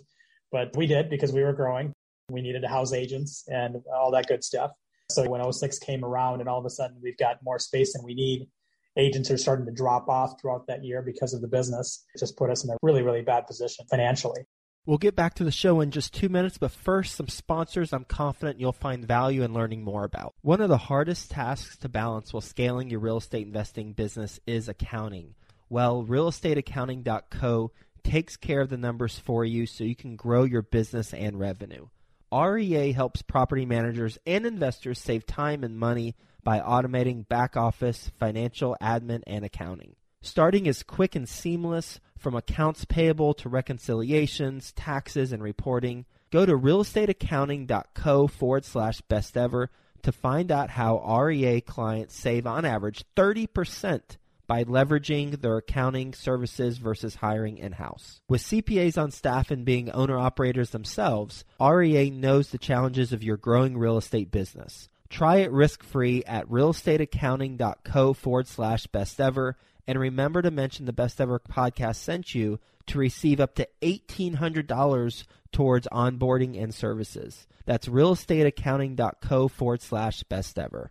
But 0.51 0.77
we 0.77 0.87
did 0.87 1.09
because 1.09 1.33
we 1.33 1.43
were 1.43 1.53
growing. 1.53 1.93
We 2.29 2.43
needed 2.43 2.63
to 2.63 2.69
house 2.69 2.93
agents 2.93 3.45
and 3.47 3.77
all 3.95 4.11
that 4.11 4.27
good 4.27 4.45
stuff. 4.45 4.73
So 5.11 5.29
when 5.29 5.53
06 5.53 5.79
came 5.79 6.05
around 6.05 6.41
and 6.41 6.49
all 6.49 6.59
of 6.59 6.67
a 6.67 6.71
sudden 6.71 6.99
we've 7.03 7.17
got 7.17 7.43
more 7.43 7.59
space 7.59 7.95
than 7.95 8.05
we 8.05 8.15
need, 8.15 8.49
agents 8.97 9.31
are 9.31 9.39
starting 9.39 9.65
to 9.67 9.73
drop 9.73 10.09
off 10.09 10.41
throughout 10.41 10.67
that 10.67 10.85
year 10.85 11.01
because 11.01 11.33
of 11.33 11.41
the 11.41 11.49
business. 11.49 12.05
It 12.15 12.19
just 12.19 12.37
put 12.37 12.51
us 12.51 12.65
in 12.65 12.71
a 12.71 12.77
really, 12.83 13.03
really 13.03 13.23
bad 13.23 13.47
position 13.47 13.87
financially. 13.89 14.43
We'll 14.85 14.99
get 14.99 15.17
back 15.17 15.35
to 15.35 15.45
the 15.45 15.51
show 15.51 15.81
in 15.81 15.91
just 15.91 16.15
two 16.15 16.29
minutes, 16.29 16.57
but 16.57 16.71
first, 16.71 17.15
some 17.15 17.29
sponsors 17.29 17.93
I'm 17.93 18.05
confident 18.05 18.61
you'll 18.61 18.73
find 18.73 19.07
value 19.07 19.43
in 19.43 19.53
learning 19.53 19.83
more 19.83 20.05
about. 20.05 20.35
One 20.41 20.61
of 20.61 20.71
the 20.71 20.79
hardest 20.79 21.31
tasks 21.31 21.77
to 21.79 21.89
balance 21.89 22.33
while 22.33 22.41
scaling 22.41 22.89
your 22.89 23.01
real 23.01 23.19
estate 23.19 23.47
investing 23.47 23.93
business 23.93 24.41
is 24.47 24.69
accounting. 24.69 25.35
Well, 25.69 26.05
realestateaccounting.co 26.05 27.71
takes 28.03 28.37
care 28.39 28.63
of 28.63 28.71
the 28.71 28.79
numbers 28.79 29.19
for 29.19 29.45
you 29.45 29.67
so 29.67 29.85
you 29.85 29.97
can 29.97 30.17
grow 30.17 30.45
your 30.45 30.63
business 30.63 31.13
and 31.13 31.39
revenue. 31.39 31.89
REA 32.33 32.93
helps 32.93 33.23
property 33.23 33.65
managers 33.65 34.19
and 34.27 34.45
investors 34.45 34.99
save 34.99 35.27
time 35.27 35.65
and 35.65 35.79
money 35.79 36.15
by 36.43 36.61
automating 36.61 37.29
back 37.29 37.57
office, 37.57 38.11
financial, 38.19 38.77
admin, 38.81 39.23
and 39.27 39.45
accounting. 39.45 39.97
Starting 40.21 40.67
is 40.67 40.83
quick 40.83 41.15
and 41.15 41.29
seamless 41.29 42.01
from 42.19 42.35
accounts 42.35 42.85
payable 42.85 43.35
to 43.35 43.49
reconciliations, 43.49 44.73
taxes, 44.73 45.33
and 45.33 45.43
reporting. 45.43 46.05
Go 46.31 46.45
to 46.45 46.53
realestateaccounting.co 46.53 48.27
forward 48.27 48.65
slash 48.65 49.01
best 49.03 49.37
ever 49.37 49.71
to 50.03 50.13
find 50.13 50.51
out 50.51 50.71
how 50.71 50.99
REA 51.21 51.61
clients 51.61 52.15
save 52.15 52.47
on 52.47 52.65
average 52.65 53.05
30% 53.17 54.01
by 54.49 54.65
leveraging 54.65 55.41
their 55.41 55.59
accounting 55.59 56.15
services 56.15 56.79
versus 56.79 57.17
hiring 57.17 57.59
in 57.59 57.73
house. 57.73 58.21
With 58.29 58.43
CPAs 58.43 59.01
on 59.01 59.13
staff 59.13 59.53
and 59.53 59.65
being 59.65 59.91
owner 59.91 60.19
operators 60.19 60.71
themselves, 60.71 61.45
REA 61.61 62.11
knows 62.11 62.49
the 62.49 62.59
challenges 62.59 63.13
of 63.13 63.23
your 63.23 63.37
growing 63.37 63.79
real 63.79 63.99
estate 63.99 64.33
business. 64.33 64.89
Try 65.11 65.37
it 65.37 65.53
risk 65.53 65.85
free 65.85 66.25
at 66.25 66.49
realestateaccounting.co 66.49 68.13
forward 68.15 68.49
slash 68.49 68.87
best 68.89 69.21
ever. 69.21 69.57
And 69.87 69.99
remember 69.99 70.43
to 70.43 70.51
mention 70.51 70.85
the 70.87 70.93
Best 70.93 71.21
Ever 71.21 71.39
podcast 71.39 71.97
sent 71.97 72.35
you 72.35 72.59
to 72.89 72.99
receive 72.99 73.41
up 73.41 73.55
to 73.55 73.69
$1,800 73.81 75.25
towards 75.53 75.89
onboarding 75.93 76.63
and 76.63 76.75
services. 76.75 77.47
That's 77.65 77.89
realestateaccounting.co 77.89 79.49
forward 79.49 79.81
slash 79.83 80.23
best 80.25 80.59
ever. 80.59 80.91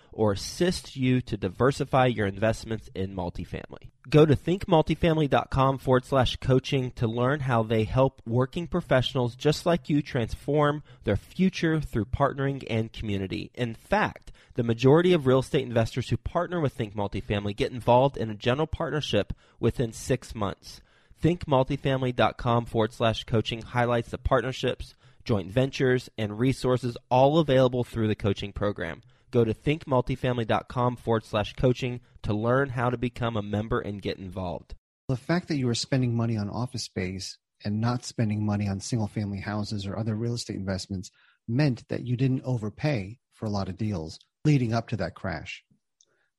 or 0.13 0.33
assist 0.33 0.95
you 0.95 1.21
to 1.21 1.37
diversify 1.37 2.07
your 2.07 2.27
investments 2.27 2.89
in 2.93 3.15
multifamily. 3.15 3.89
Go 4.09 4.25
to 4.25 4.35
thinkmultifamily.com 4.35 5.77
forward 5.77 6.05
slash 6.05 6.35
coaching 6.37 6.91
to 6.91 7.07
learn 7.07 7.41
how 7.41 7.63
they 7.63 7.83
help 7.83 8.21
working 8.25 8.67
professionals 8.67 9.35
just 9.35 9.65
like 9.65 9.89
you 9.89 10.01
transform 10.01 10.83
their 11.03 11.15
future 11.15 11.79
through 11.79 12.05
partnering 12.05 12.63
and 12.69 12.91
community. 12.91 13.51
In 13.53 13.75
fact, 13.75 14.31
the 14.55 14.63
majority 14.63 15.13
of 15.13 15.27
real 15.27 15.39
estate 15.39 15.63
investors 15.63 16.09
who 16.09 16.17
partner 16.17 16.59
with 16.59 16.73
Think 16.73 16.95
Multifamily 16.95 17.55
get 17.55 17.71
involved 17.71 18.17
in 18.17 18.29
a 18.29 18.35
general 18.35 18.67
partnership 18.67 19.33
within 19.59 19.93
six 19.93 20.35
months. 20.35 20.81
ThinkMultifamily.com 21.23 22.65
forward 22.65 22.93
slash 22.93 23.23
coaching 23.23 23.61
highlights 23.61 24.09
the 24.09 24.17
partnerships, 24.17 24.95
joint 25.23 25.51
ventures, 25.51 26.09
and 26.17 26.39
resources 26.39 26.97
all 27.09 27.37
available 27.37 27.83
through 27.83 28.07
the 28.07 28.15
coaching 28.15 28.51
program. 28.51 29.03
Go 29.31 29.45
to 29.45 29.53
thinkmultifamily.com 29.53 30.97
forward 30.97 31.25
slash 31.25 31.53
coaching 31.53 32.01
to 32.23 32.33
learn 32.33 32.69
how 32.69 32.89
to 32.89 32.97
become 32.97 33.37
a 33.37 33.41
member 33.41 33.79
and 33.79 34.01
get 34.01 34.17
involved. 34.17 34.75
The 35.07 35.15
fact 35.17 35.47
that 35.47 35.57
you 35.57 35.67
were 35.67 35.75
spending 35.75 36.15
money 36.15 36.37
on 36.37 36.49
office 36.49 36.83
space 36.83 37.37
and 37.63 37.79
not 37.79 38.05
spending 38.05 38.45
money 38.45 38.67
on 38.67 38.79
single 38.79 39.07
family 39.07 39.39
houses 39.39 39.85
or 39.85 39.97
other 39.97 40.15
real 40.15 40.33
estate 40.33 40.55
investments 40.55 41.11
meant 41.47 41.87
that 41.89 42.05
you 42.05 42.17
didn't 42.17 42.43
overpay 42.43 43.19
for 43.33 43.45
a 43.45 43.49
lot 43.49 43.69
of 43.69 43.77
deals 43.77 44.19
leading 44.45 44.73
up 44.73 44.89
to 44.89 44.97
that 44.97 45.15
crash. 45.15 45.63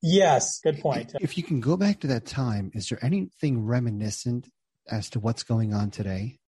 Yes, 0.02 0.58
good 0.60 0.80
point. 0.80 1.12
If 1.20 1.36
you 1.36 1.44
can 1.44 1.60
go 1.60 1.76
back 1.76 2.00
to 2.00 2.08
that 2.08 2.26
time, 2.26 2.72
is 2.74 2.88
there 2.88 2.98
anything 3.02 3.64
reminiscent 3.64 4.48
as 4.90 5.10
to 5.10 5.20
what's 5.20 5.44
going 5.44 5.72
on 5.72 5.90
today? 5.90 6.38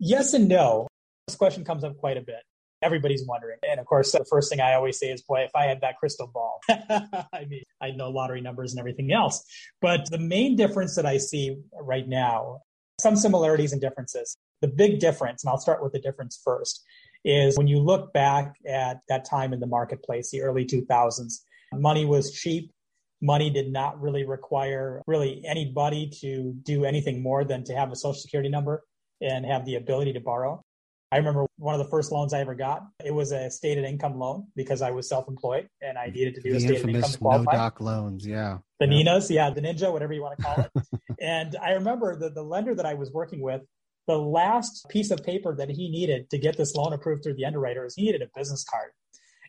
Yes 0.00 0.34
and 0.34 0.48
no. 0.48 0.88
This 1.26 1.36
question 1.36 1.64
comes 1.64 1.84
up 1.84 1.96
quite 1.96 2.16
a 2.16 2.22
bit. 2.22 2.42
Everybody's 2.82 3.26
wondering. 3.26 3.58
And 3.68 3.80
of 3.80 3.86
course, 3.86 4.12
the 4.12 4.24
first 4.30 4.50
thing 4.50 4.60
I 4.60 4.74
always 4.74 4.98
say 4.98 5.08
is, 5.08 5.22
boy, 5.22 5.40
if 5.40 5.50
I 5.54 5.64
had 5.64 5.80
that 5.80 5.98
crystal 5.98 6.28
ball, 6.28 6.60
I 6.70 7.44
mean, 7.48 7.64
I 7.80 7.90
know 7.90 8.10
lottery 8.10 8.40
numbers 8.40 8.72
and 8.72 8.78
everything 8.78 9.12
else. 9.12 9.44
But 9.80 10.08
the 10.10 10.18
main 10.18 10.54
difference 10.56 10.94
that 10.94 11.06
I 11.06 11.18
see 11.18 11.56
right 11.80 12.06
now, 12.06 12.60
some 13.00 13.16
similarities 13.16 13.72
and 13.72 13.80
differences. 13.80 14.36
The 14.60 14.68
big 14.68 14.98
difference, 14.98 15.44
and 15.44 15.50
I'll 15.50 15.58
start 15.58 15.82
with 15.82 15.92
the 15.92 16.00
difference 16.00 16.40
first, 16.44 16.82
is 17.24 17.56
when 17.56 17.68
you 17.68 17.78
look 17.78 18.12
back 18.12 18.54
at 18.66 19.00
that 19.08 19.24
time 19.24 19.52
in 19.52 19.60
the 19.60 19.66
marketplace, 19.66 20.30
the 20.30 20.42
early 20.42 20.64
2000s, 20.64 21.40
money 21.72 22.04
was 22.04 22.32
cheap. 22.32 22.72
Money 23.20 23.50
did 23.50 23.72
not 23.72 24.00
really 24.00 24.24
require 24.24 25.02
really 25.06 25.42
anybody 25.44 26.08
to 26.20 26.54
do 26.62 26.84
anything 26.84 27.20
more 27.20 27.44
than 27.44 27.64
to 27.64 27.74
have 27.74 27.90
a 27.90 27.96
social 27.96 28.20
security 28.20 28.48
number 28.48 28.84
and 29.20 29.44
have 29.44 29.64
the 29.64 29.74
ability 29.74 30.12
to 30.12 30.20
borrow. 30.20 30.62
I 31.10 31.16
remember 31.16 31.46
one 31.56 31.74
of 31.74 31.78
the 31.78 31.90
first 31.90 32.12
loans 32.12 32.34
I 32.34 32.40
ever 32.40 32.54
got. 32.54 32.86
It 33.02 33.14
was 33.14 33.32
a 33.32 33.50
stated 33.50 33.84
income 33.84 34.18
loan 34.18 34.46
because 34.54 34.82
I 34.82 34.90
was 34.90 35.08
self-employed 35.08 35.68
and 35.80 35.96
I 35.96 36.08
needed 36.08 36.34
to 36.34 36.42
do 36.42 36.50
the 36.50 36.56
a 36.58 36.60
stated 36.60 36.88
income 36.88 37.10
to 37.10 37.18
qualify. 37.18 37.52
no 37.52 37.58
doc 37.58 37.80
loans, 37.80 38.26
yeah. 38.26 38.58
The 38.78 38.86
yeah. 38.86 38.90
Ninas, 38.90 39.30
yeah, 39.30 39.50
the 39.50 39.62
Ninja, 39.62 39.90
whatever 39.90 40.12
you 40.12 40.22
want 40.22 40.38
to 40.38 40.44
call 40.44 40.64
it. 40.64 40.70
and 41.20 41.56
I 41.62 41.72
remember 41.72 42.14
the, 42.14 42.30
the 42.30 42.42
lender 42.42 42.74
that 42.74 42.84
I 42.84 42.94
was 42.94 43.10
working 43.10 43.40
with, 43.40 43.62
the 44.06 44.18
last 44.18 44.86
piece 44.88 45.10
of 45.10 45.22
paper 45.22 45.54
that 45.56 45.70
he 45.70 45.88
needed 45.88 46.28
to 46.30 46.38
get 46.38 46.56
this 46.58 46.74
loan 46.74 46.92
approved 46.92 47.22
through 47.22 47.34
the 47.34 47.46
underwriter 47.46 47.86
is 47.86 47.94
he 47.94 48.04
needed 48.04 48.22
a 48.22 48.28
business 48.36 48.64
card. 48.64 48.90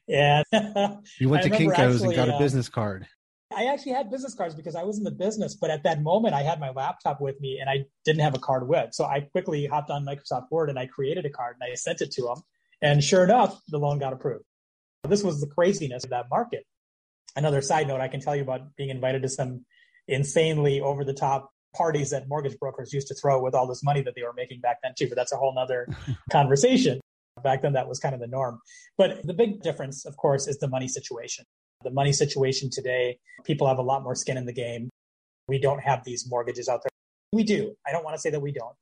And 0.08 0.46
you 1.20 1.30
went 1.30 1.44
to 1.44 1.50
Kinko's 1.50 1.78
actually, 1.78 2.16
and 2.16 2.16
got 2.16 2.30
a 2.30 2.36
uh, 2.36 2.39
business 2.39 2.70
card. 2.70 3.06
I 3.60 3.66
actually 3.66 3.92
had 3.92 4.10
business 4.10 4.34
cards 4.34 4.56
because 4.56 4.74
I 4.74 4.84
was 4.84 4.98
in 4.98 5.04
the 5.04 5.12
business, 5.12 5.54
but 5.54 5.70
at 5.70 5.84
that 5.84 6.01
moment 6.01 6.34
I 6.34 6.44
had 6.44 6.62
my 6.62 6.70
laptop 6.70 7.20
with 7.20 7.42
me 7.42 7.60
and 7.60 7.70
I 7.70 7.84
didn't 8.06 8.22
have 8.22 8.34
a 8.34 8.39
card 8.39 8.70
with. 8.70 8.94
So 8.94 9.04
I 9.04 9.20
quickly 9.20 9.66
hopped 9.66 9.89
on 9.89 10.06
Microsoft 10.06 10.46
Word 10.50 10.70
and 10.70 10.80
I 10.80 10.86
created 10.86 11.25
a 11.25 11.30
card 11.30 11.58
and 11.60 11.70
I 11.70 11.75
sent 11.75 12.00
it 12.00 12.10
to 12.12 12.30
him. 12.30 12.38
And 12.82 13.04
sure 13.04 13.22
enough, 13.22 13.60
the 13.68 13.78
loan 13.78 14.00
got 14.00 14.13
approved. 14.13 14.46
This 15.10 15.24
was 15.24 15.42
the 15.42 15.48
craziness 15.48 16.06
of 16.06 16.12
that 16.12 16.28
market. 16.32 16.66
Another 17.36 17.62
side 17.62 17.89
note 17.89 18.00
I 18.00 18.08
can 18.08 18.22
tell 18.22 18.34
you 18.34 18.44
about 18.44 18.78
being 18.78 18.92
invited 18.92 19.24
to 19.24 19.30
some 19.30 19.66
insanely 20.08 20.80
over 20.80 21.04
the 21.04 21.13
top 21.13 21.51
parties 21.75 22.12
that 22.12 22.30
mortgage 22.30 22.58
brokers 22.60 22.94
used 22.94 23.10
to 23.10 23.13
throw 23.13 23.44
with 23.44 23.54
all 23.54 23.68
this 23.68 23.84
money 23.84 24.01
that 24.04 24.16
they 24.16 24.24
were 24.24 24.34
making 24.34 24.62
back 24.62 24.78
then 24.84 24.94
too, 24.98 25.10
but 25.10 25.18
that's 25.18 25.34
a 25.34 25.38
whole 25.38 25.54
nother 25.54 25.86
conversation. 26.32 27.01
Back 27.44 27.62
then 27.62 27.74
that 27.74 27.89
was 27.89 28.00
kind 28.00 28.16
of 28.16 28.22
the 28.22 28.28
norm. 28.28 28.62
But 28.98 29.28
the 29.28 29.34
big 29.34 29.62
difference, 29.62 30.06
of 30.06 30.16
course, 30.16 30.48
is 30.48 30.60
the 30.60 30.70
money 30.70 30.88
situation. 30.88 31.44
The 31.83 31.91
money 31.91 32.12
situation 32.12 32.69
today, 32.69 33.17
people 33.45 33.67
have 33.67 33.77
a 33.77 33.81
lot 33.81 34.03
more 34.03 34.13
skin 34.13 34.38
in 34.38 34.45
the 34.45 34.53
game. 34.53 34.89
We 35.48 35.59
don't 35.59 35.79
have 35.79 36.03
these 36.03 36.29
mortgages 36.29 36.67
out 36.67 36.81
there. 36.83 36.89
We 37.31 37.43
do. 37.43 37.74
I 37.88 37.91
don't 37.91 38.03
want 38.03 38.15
to 38.15 38.21
say 38.21 38.29
that 38.31 38.39
we 38.39 38.51
don't. 38.51 38.75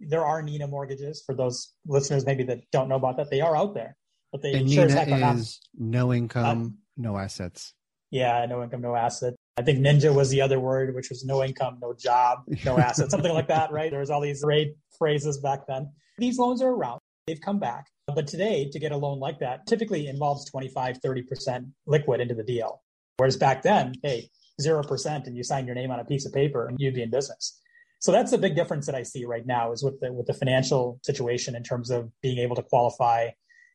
There 0.00 0.24
are 0.24 0.42
Nina 0.42 0.68
mortgages 0.68 1.22
for 1.26 1.34
those 1.34 1.72
listeners 1.86 2.24
maybe 2.24 2.44
that 2.44 2.60
don't 2.70 2.88
know 2.88 2.96
about 2.96 3.16
that. 3.16 3.30
They 3.30 3.40
are 3.40 3.56
out 3.56 3.74
there, 3.74 3.96
but 4.30 4.42
they 4.42 4.52
And 4.54 4.70
sure 4.70 4.86
Nina 4.86 5.00
are 5.00 5.18
not. 5.18 5.36
is 5.36 5.60
no 5.76 6.12
income, 6.12 6.78
no 6.96 7.18
assets. 7.18 7.74
Yeah, 8.10 8.46
no 8.46 8.62
income, 8.62 8.80
no 8.80 8.94
asset. 8.94 9.34
I 9.56 9.62
think 9.62 9.80
ninja 9.80 10.14
was 10.14 10.30
the 10.30 10.40
other 10.40 10.60
word, 10.60 10.94
which 10.94 11.08
was 11.08 11.24
no 11.24 11.42
income, 11.42 11.78
no 11.80 11.94
job, 11.94 12.40
no 12.64 12.78
asset, 12.88 13.10
something 13.10 13.32
like 13.32 13.48
that, 13.48 13.72
right? 13.72 13.90
There 13.90 14.00
was 14.00 14.10
all 14.10 14.20
these 14.20 14.44
great 14.44 14.76
phrases 14.98 15.38
back 15.38 15.66
then. 15.66 15.90
These 16.18 16.38
loans 16.38 16.62
are 16.62 16.68
around. 16.70 17.00
They've 17.26 17.40
come 17.40 17.58
back. 17.58 17.88
But 18.06 18.28
today, 18.28 18.70
to 18.70 18.78
get 18.78 18.92
a 18.92 18.96
loan 18.96 19.18
like 19.18 19.40
that 19.40 19.66
typically 19.66 20.06
involves 20.06 20.48
25, 20.48 21.00
30% 21.00 21.72
liquid 21.86 22.20
into 22.20 22.34
the 22.34 22.44
deal. 22.44 22.82
Whereas 23.16 23.36
back 23.36 23.62
then, 23.62 23.94
hey, 24.02 24.30
0% 24.60 25.26
and 25.26 25.36
you 25.36 25.42
sign 25.42 25.66
your 25.66 25.74
name 25.74 25.90
on 25.90 25.98
a 25.98 26.04
piece 26.04 26.24
of 26.24 26.32
paper 26.32 26.68
and 26.68 26.78
you'd 26.78 26.94
be 26.94 27.02
in 27.02 27.10
business. 27.10 27.60
So 27.98 28.12
that's 28.12 28.30
the 28.30 28.38
big 28.38 28.54
difference 28.54 28.86
that 28.86 28.94
I 28.94 29.02
see 29.02 29.24
right 29.24 29.44
now 29.44 29.72
is 29.72 29.82
with 29.82 29.98
the, 30.00 30.12
with 30.12 30.26
the 30.26 30.34
financial 30.34 31.00
situation 31.02 31.56
in 31.56 31.64
terms 31.64 31.90
of 31.90 32.10
being 32.22 32.38
able 32.38 32.54
to 32.56 32.62
qualify 32.62 33.30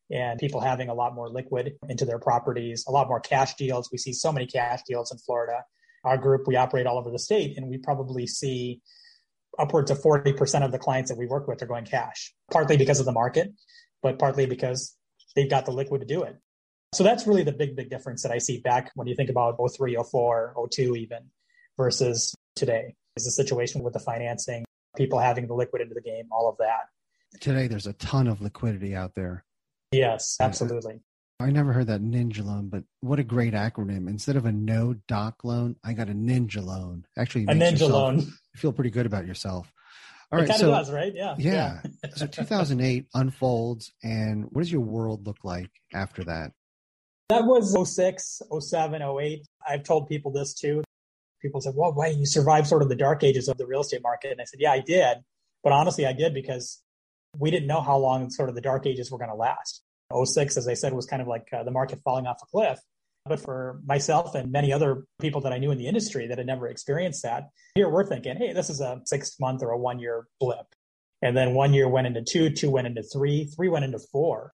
and 0.10 0.40
people 0.40 0.62
having 0.62 0.88
a 0.88 0.94
lot 0.94 1.14
more 1.14 1.30
liquid 1.30 1.74
into 1.90 2.06
their 2.06 2.20
properties, 2.20 2.86
a 2.88 2.92
lot 2.92 3.08
more 3.08 3.20
cash 3.20 3.56
deals. 3.56 3.90
We 3.92 3.98
see 3.98 4.14
so 4.14 4.32
many 4.32 4.46
cash 4.46 4.82
deals 4.88 5.12
in 5.12 5.18
Florida. 5.18 5.66
Our 6.06 6.18
group, 6.18 6.48
we 6.48 6.56
operate 6.56 6.88
all 6.88 6.98
over 6.98 7.12
the 7.12 7.20
state 7.20 7.58
and 7.58 7.68
we 7.68 7.78
probably 7.78 8.28
see 8.28 8.82
upwards 9.60 9.92
of 9.92 10.00
40% 10.02 10.64
of 10.64 10.72
the 10.72 10.80
clients 10.80 11.12
that 11.12 11.18
we 11.18 11.26
work 11.26 11.48
with 11.48 11.62
are 11.62 11.68
going 11.68 11.86
cash, 11.86 12.34
partly 12.52 12.78
because 12.78 13.00
of 13.00 13.06
the 13.06 13.12
market, 13.12 13.52
but 14.02 14.20
partly 14.20 14.46
because 14.46 14.96
they've 15.36 15.50
got 15.50 15.66
the 15.66 15.72
liquid 15.72 16.02
to 16.02 16.08
do 16.08 16.24
it. 16.24 16.38
So 16.94 17.04
that's 17.04 17.26
really 17.26 17.44
the 17.44 17.54
big, 17.54 17.76
big 17.76 17.90
difference 17.90 18.24
that 18.24 18.32
I 18.32 18.38
see 18.38 18.60
back 18.60 18.92
when 18.96 19.08
you 19.08 19.16
think 19.16 19.30
about 19.30 19.58
03, 19.58 19.98
04, 20.10 20.56
02 20.72 20.96
even 20.96 21.20
versus 21.78 22.36
today 22.56 22.96
is 23.16 23.26
the 23.26 23.32
situation 23.32 23.82
with 23.82 23.94
the 23.94 24.00
financing, 24.00 24.66
people 24.98 25.20
having 25.20 25.48
the 25.48 25.54
liquid 25.54 25.82
into 25.82 25.94
the 25.94 26.02
game, 26.02 26.26
all 26.32 26.50
of 26.50 26.58
that. 26.58 27.40
Today, 27.40 27.68
there's 27.68 27.88
a 27.88 27.94
ton 27.94 28.28
of 28.28 28.42
liquidity 28.42 28.94
out 28.94 29.16
there. 29.16 29.46
Yes, 29.94 30.38
uh, 30.40 30.44
absolutely. 30.44 31.00
I 31.42 31.52
never 31.52 31.74
heard 31.74 31.88
that 31.88 32.02
ninja 32.02 32.46
loan, 32.46 32.70
but 32.70 32.84
what 33.02 33.20
a 33.20 33.24
great 33.24 33.54
acronym. 33.54 34.08
Instead 34.08 34.36
of 34.36 34.46
a 34.46 34.52
no 34.52 34.96
doc 35.08 35.44
loan, 35.44 35.76
I 35.84 35.94
got 35.94 36.10
a 36.10 36.14
ninja 36.14 36.64
loan. 36.64 37.06
Actually, 37.18 37.44
A 37.46 37.48
ninja 37.48 37.72
yourself 37.72 37.92
loan. 37.92 38.34
Feel 38.56 38.74
pretty 38.74 38.90
good 38.90 39.06
about 39.06 39.26
yourself. 39.26 39.72
All 40.32 40.40
it 40.40 40.44
right. 40.44 40.50
kind 40.50 40.60
So, 40.60 40.74
of 40.74 40.80
does, 40.80 40.92
right? 40.92 41.14
Yeah. 41.14 41.36
yeah. 41.38 41.82
so 42.16 42.28
2008 42.28 43.08
unfolds, 43.14 43.92
and 44.04 44.46
what 44.52 44.62
does 44.62 44.72
your 44.72 44.82
world 44.82 45.28
look 45.28 45.44
like 45.44 45.70
after 45.94 46.24
that? 46.26 46.52
That 47.30 47.46
was 47.46 47.76
06, 47.94 48.42
07, 48.60 49.02
08. 49.02 49.46
I've 49.68 49.84
told 49.84 50.10
people 50.10 50.32
this 50.32 50.54
too. 50.54 50.84
People 51.42 51.62
said, 51.62 51.74
well, 51.76 51.94
why 51.94 52.08
you 52.08 52.26
survived 52.26 52.68
sort 52.68 52.82
of 52.82 52.90
the 52.90 52.96
dark 52.96 53.24
ages 53.24 53.48
of 53.48 53.58
the 53.58 53.66
real 53.66 53.82
estate 53.82 54.02
market? 54.04 54.32
And 54.32 54.42
I 54.42 54.44
said, 54.46 54.60
yeah, 54.60 54.72
I 54.72 54.80
did. 54.80 55.18
But 55.64 55.74
honestly, 55.74 56.06
I 56.06 56.14
did 56.14 56.34
because 56.34 56.82
we 57.38 57.50
didn't 57.52 57.68
know 57.68 57.82
how 57.82 57.98
long 57.98 58.30
sort 58.30 58.50
of 58.50 58.56
the 58.56 58.62
dark 58.62 58.86
ages 58.86 59.12
were 59.12 59.18
going 59.18 59.30
to 59.30 59.36
last. 59.36 59.82
06, 60.26 60.58
as 60.58 60.68
I 60.68 60.74
said, 60.74 60.94
was 60.94 61.06
kind 61.06 61.22
of 61.22 61.28
like 61.28 61.48
uh, 61.54 61.64
the 61.64 61.72
market 61.72 62.00
falling 62.04 62.28
off 62.28 62.38
a 62.44 62.46
cliff. 62.46 62.80
But 63.26 63.40
for 63.40 63.80
myself 63.86 64.34
and 64.34 64.52
many 64.52 64.74
other 64.74 65.06
people 65.20 65.42
that 65.42 65.54
I 65.54 65.60
knew 65.60 65.72
in 65.72 65.78
the 65.78 65.88
industry 65.88 66.28
that 66.28 66.40
had 66.40 66.48
never 66.48 66.68
experienced 66.68 67.24
that, 67.24 67.50
here 67.76 67.88
we're 67.88 68.08
thinking, 68.08 68.36
hey, 68.38 68.54
this 68.54 68.70
is 68.70 68.82
a 68.82 69.02
six 69.06 69.40
month 69.40 69.62
or 69.62 69.70
a 69.70 69.78
one 69.78 70.00
year 70.00 70.28
blip. 70.40 70.66
And 71.22 71.38
then 71.38 71.54
one 71.54 71.74
year 71.74 71.88
went 71.88 72.08
into 72.08 72.24
two, 72.24 72.50
two 72.50 72.72
went 72.72 72.88
into 72.88 73.04
three, 73.04 73.46
three 73.46 73.70
went 73.70 73.86
into 73.86 74.00
four. 74.12 74.54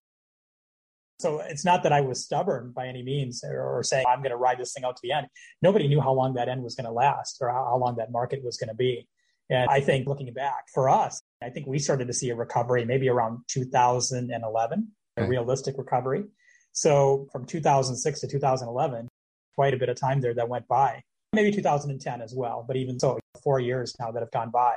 So 1.18 1.40
it's 1.40 1.64
not 1.64 1.82
that 1.82 1.92
I 1.92 2.02
was 2.02 2.22
stubborn 2.22 2.72
by 2.72 2.86
any 2.86 3.02
means 3.02 3.42
or, 3.42 3.82
saying 3.82 4.04
I'm 4.06 4.20
going 4.20 4.30
to 4.30 4.36
ride 4.36 4.58
this 4.58 4.72
thing 4.72 4.84
out 4.84 4.96
to 4.96 5.02
the 5.02 5.12
end. 5.12 5.26
Nobody 5.62 5.88
knew 5.88 6.00
how 6.00 6.12
long 6.12 6.34
that 6.34 6.48
end 6.48 6.62
was 6.62 6.76
going 6.76 6.84
to 6.84 6.92
last 6.92 7.38
or 7.40 7.48
how, 7.48 7.64
how 7.64 7.76
long 7.78 7.96
that 7.96 8.12
market 8.12 8.44
was 8.44 8.56
going 8.56 8.68
to 8.68 8.74
be. 8.74 9.08
And 9.50 9.68
I 9.68 9.80
think 9.80 10.06
looking 10.06 10.32
back 10.32 10.66
for 10.72 10.88
us, 10.88 11.22
I 11.42 11.48
think 11.48 11.66
we 11.66 11.78
started 11.78 12.06
to 12.08 12.12
see 12.12 12.28
a 12.30 12.36
recovery 12.36 12.84
maybe 12.84 13.08
around 13.08 13.40
2011, 13.48 14.88
a 15.24 15.28
realistic 15.28 15.76
recovery. 15.78 16.24
So 16.72 17.28
from 17.32 17.44
2006 17.44 18.20
to 18.20 18.26
2011, 18.28 19.08
quite 19.54 19.74
a 19.74 19.76
bit 19.76 19.88
of 19.88 19.98
time 19.98 20.20
there 20.20 20.34
that 20.34 20.48
went 20.48 20.68
by. 20.68 21.02
Maybe 21.32 21.50
2010 21.50 22.22
as 22.22 22.34
well, 22.34 22.64
but 22.66 22.76
even 22.76 22.98
so, 22.98 23.18
four 23.42 23.60
years 23.60 23.94
now 24.00 24.10
that 24.10 24.20
have 24.20 24.30
gone 24.30 24.50
by 24.50 24.76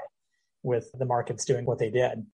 with 0.64 0.92
the 0.98 1.06
markets 1.06 1.46
doing 1.46 1.66
what 1.66 1.80
they 1.80 1.90
did. 1.90 2.26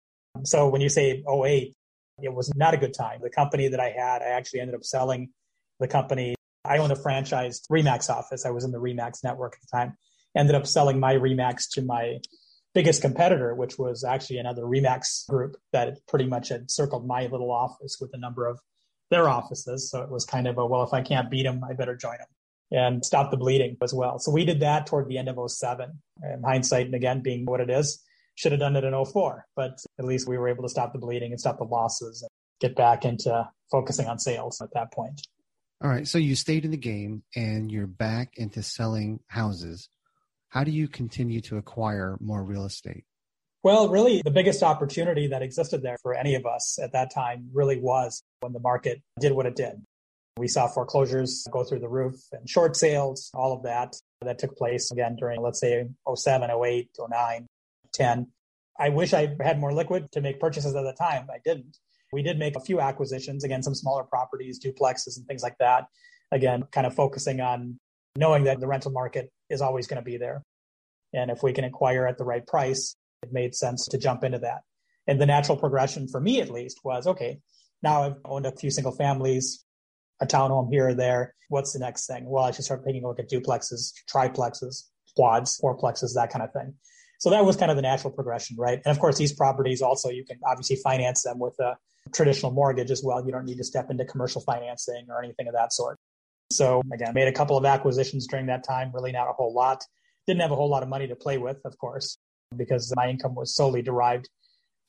So 0.43 0.67
when 0.69 0.81
you 0.81 0.89
say 0.89 1.23
08, 1.27 1.73
it 2.21 2.33
was 2.33 2.53
not 2.55 2.73
a 2.73 2.77
good 2.77 2.93
time. 2.93 3.19
The 3.21 3.29
company 3.29 3.67
that 3.67 3.79
I 3.79 3.89
had, 3.89 4.21
I 4.21 4.29
actually 4.29 4.61
ended 4.61 4.75
up 4.75 4.83
selling 4.83 5.29
the 5.79 5.87
company. 5.87 6.35
I 6.65 6.77
owned 6.77 6.91
a 6.91 6.95
franchised 6.95 7.67
Remax 7.71 8.09
office. 8.09 8.45
I 8.45 8.49
was 8.49 8.63
in 8.63 8.71
the 8.71 8.79
Remax 8.79 9.23
network 9.23 9.53
at 9.53 9.61
the 9.61 9.77
time. 9.77 9.97
Ended 10.35 10.55
up 10.55 10.67
selling 10.67 10.99
my 10.99 11.15
Remax 11.15 11.69
to 11.73 11.81
my 11.81 12.19
biggest 12.77 13.01
competitor, 13.01 13.55
which 13.55 13.79
was 13.79 14.03
actually 14.03 14.37
another 14.37 14.61
Remax 14.61 15.27
group 15.27 15.55
that 15.73 15.97
pretty 16.07 16.27
much 16.27 16.49
had 16.49 16.69
circled 16.69 17.07
my 17.07 17.23
little 17.23 17.51
office 17.51 17.97
with 17.99 18.11
a 18.13 18.19
number 18.19 18.45
of 18.45 18.59
their 19.09 19.27
offices. 19.27 19.89
So 19.89 20.03
it 20.03 20.11
was 20.11 20.25
kind 20.25 20.45
of 20.45 20.59
a, 20.59 20.65
well, 20.67 20.83
if 20.83 20.93
I 20.93 21.01
can't 21.01 21.31
beat 21.31 21.41
them, 21.41 21.63
I 21.67 21.73
better 21.73 21.95
join 21.95 22.19
them 22.19 22.27
and 22.69 23.03
stop 23.03 23.31
the 23.31 23.37
bleeding 23.37 23.77
as 23.81 23.95
well. 23.95 24.19
So 24.19 24.31
we 24.31 24.45
did 24.45 24.59
that 24.59 24.85
toward 24.85 25.07
the 25.07 25.17
end 25.17 25.27
of 25.27 25.39
07. 25.49 25.89
In 26.21 26.43
hindsight, 26.43 26.85
and 26.85 26.93
again, 26.93 27.23
being 27.23 27.47
what 27.47 27.61
it 27.61 27.71
is, 27.71 27.99
should 28.35 28.51
have 28.51 28.61
done 28.61 28.75
it 28.75 28.83
in 28.83 28.93
04, 28.93 29.47
but 29.55 29.79
at 29.97 30.05
least 30.05 30.27
we 30.27 30.37
were 30.37 30.47
able 30.47 30.61
to 30.61 30.69
stop 30.69 30.93
the 30.93 30.99
bleeding 30.99 31.31
and 31.31 31.39
stop 31.39 31.57
the 31.57 31.63
losses 31.63 32.21
and 32.21 32.29
get 32.61 32.75
back 32.75 33.05
into 33.05 33.49
focusing 33.71 34.05
on 34.05 34.19
sales 34.19 34.61
at 34.61 34.71
that 34.75 34.93
point. 34.93 35.19
All 35.83 35.89
right. 35.89 36.07
So 36.07 36.19
you 36.19 36.35
stayed 36.35 36.63
in 36.63 36.69
the 36.69 36.77
game 36.77 37.23
and 37.35 37.71
you're 37.71 37.87
back 37.87 38.33
into 38.37 38.61
selling 38.61 39.19
houses. 39.29 39.89
How 40.49 40.63
do 40.63 40.71
you 40.71 40.87
continue 40.87 41.41
to 41.41 41.57
acquire 41.57 42.17
more 42.19 42.43
real 42.43 42.65
estate? 42.65 43.03
Well, 43.63 43.89
really, 43.89 44.21
the 44.23 44.31
biggest 44.31 44.63
opportunity 44.63 45.27
that 45.27 45.41
existed 45.41 45.81
there 45.81 45.97
for 46.01 46.13
any 46.13 46.35
of 46.35 46.45
us 46.45 46.79
at 46.81 46.93
that 46.93 47.13
time 47.13 47.49
really 47.53 47.79
was 47.79 48.23
when 48.39 48.53
the 48.53 48.59
market 48.59 49.01
did 49.19 49.33
what 49.33 49.45
it 49.45 49.55
did. 49.55 49.81
We 50.37 50.47
saw 50.47 50.67
foreclosures 50.67 51.45
go 51.51 51.63
through 51.63 51.79
the 51.79 51.89
roof 51.89 52.15
and 52.31 52.47
short 52.47 52.77
sales, 52.77 53.31
all 53.33 53.53
of 53.53 53.63
that 53.63 53.95
that 54.21 54.39
took 54.39 54.55
place 54.55 54.91
again 54.91 55.15
during, 55.15 55.41
let's 55.41 55.59
say, 55.59 55.85
07, 56.15 56.49
08, 56.49 56.89
09, 57.09 57.47
10. 57.93 58.27
I 58.79 58.89
wish 58.89 59.13
I 59.13 59.35
had 59.41 59.59
more 59.59 59.73
liquid 59.73 60.11
to 60.11 60.21
make 60.21 60.39
purchases 60.39 60.75
at 60.75 60.83
the 60.83 60.93
time. 60.93 61.27
I 61.33 61.39
didn't. 61.43 61.77
We 62.13 62.21
did 62.21 62.37
make 62.37 62.55
a 62.55 62.61
few 62.61 62.79
acquisitions, 62.79 63.43
again, 63.43 63.63
some 63.63 63.75
smaller 63.75 64.03
properties, 64.03 64.59
duplexes, 64.63 65.17
and 65.17 65.25
things 65.25 65.43
like 65.43 65.57
that. 65.59 65.87
Again, 66.31 66.63
kind 66.71 66.87
of 66.87 66.93
focusing 66.93 67.41
on 67.41 67.79
knowing 68.17 68.45
that 68.45 68.59
the 68.59 68.67
rental 68.67 68.91
market 68.91 69.31
is 69.49 69.61
always 69.61 69.87
going 69.87 70.01
to 70.01 70.05
be 70.05 70.17
there. 70.17 70.43
And 71.13 71.29
if 71.29 71.43
we 71.43 71.53
can 71.53 71.63
acquire 71.63 72.07
at 72.07 72.17
the 72.17 72.25
right 72.25 72.45
price, 72.45 72.95
it 73.21 73.31
made 73.31 73.55
sense 73.55 73.87
to 73.87 73.97
jump 73.97 74.23
into 74.23 74.39
that. 74.39 74.61
And 75.05 75.21
the 75.21 75.25
natural 75.25 75.57
progression 75.57 76.07
for 76.07 76.19
me, 76.19 76.41
at 76.41 76.49
least, 76.49 76.79
was 76.83 77.07
okay, 77.07 77.39
now 77.81 78.03
I've 78.03 78.15
owned 78.25 78.45
a 78.45 78.51
few 78.51 78.71
single 78.71 78.91
families, 78.91 79.63
a 80.19 80.25
townhome 80.25 80.69
here 80.71 80.89
or 80.89 80.93
there. 80.95 81.35
What's 81.49 81.73
the 81.73 81.79
next 81.79 82.07
thing? 82.07 82.25
Well, 82.25 82.43
I 82.43 82.51
should 82.51 82.65
start 82.65 82.83
taking 82.83 83.03
a 83.03 83.07
look 83.07 83.19
at 83.19 83.29
duplexes, 83.29 83.93
triplexes, 84.11 84.83
quads, 85.15 85.59
fourplexes, 85.63 86.15
that 86.15 86.31
kind 86.31 86.43
of 86.43 86.51
thing. 86.51 86.73
So 87.19 87.29
that 87.29 87.45
was 87.45 87.55
kind 87.55 87.71
of 87.71 87.77
the 87.77 87.83
natural 87.83 88.11
progression, 88.11 88.57
right? 88.57 88.79
And 88.83 88.91
of 88.91 88.99
course, 88.99 89.17
these 89.17 89.33
properties 89.33 89.81
also, 89.81 90.09
you 90.09 90.25
can 90.25 90.39
obviously 90.45 90.75
finance 90.77 91.23
them 91.23 91.39
with 91.39 91.57
a 91.59 91.77
traditional 92.13 92.51
mortgage 92.51 92.91
as 92.91 93.01
well. 93.03 93.23
You 93.25 93.31
don't 93.31 93.45
need 93.45 93.57
to 93.57 93.63
step 93.63 93.89
into 93.89 94.05
commercial 94.05 94.41
financing 94.41 95.05
or 95.09 95.23
anything 95.23 95.47
of 95.47 95.53
that 95.53 95.71
sort. 95.71 95.97
So 96.51 96.81
again, 96.93 97.13
made 97.13 97.27
a 97.27 97.33
couple 97.33 97.57
of 97.57 97.65
acquisitions 97.65 98.27
during 98.27 98.45
that 98.47 98.63
time, 98.63 98.91
really 98.93 99.11
not 99.11 99.29
a 99.29 99.33
whole 99.33 99.53
lot. 99.53 99.83
Didn't 100.25 100.41
have 100.41 100.51
a 100.51 100.55
whole 100.55 100.69
lot 100.69 100.83
of 100.83 100.89
money 100.89 101.07
to 101.07 101.15
play 101.15 101.37
with, 101.37 101.57
of 101.65 101.77
course, 101.77 102.17
because 102.55 102.93
my 102.95 103.09
income 103.09 103.35
was 103.35 103.55
solely 103.55 103.81
derived 103.81 104.29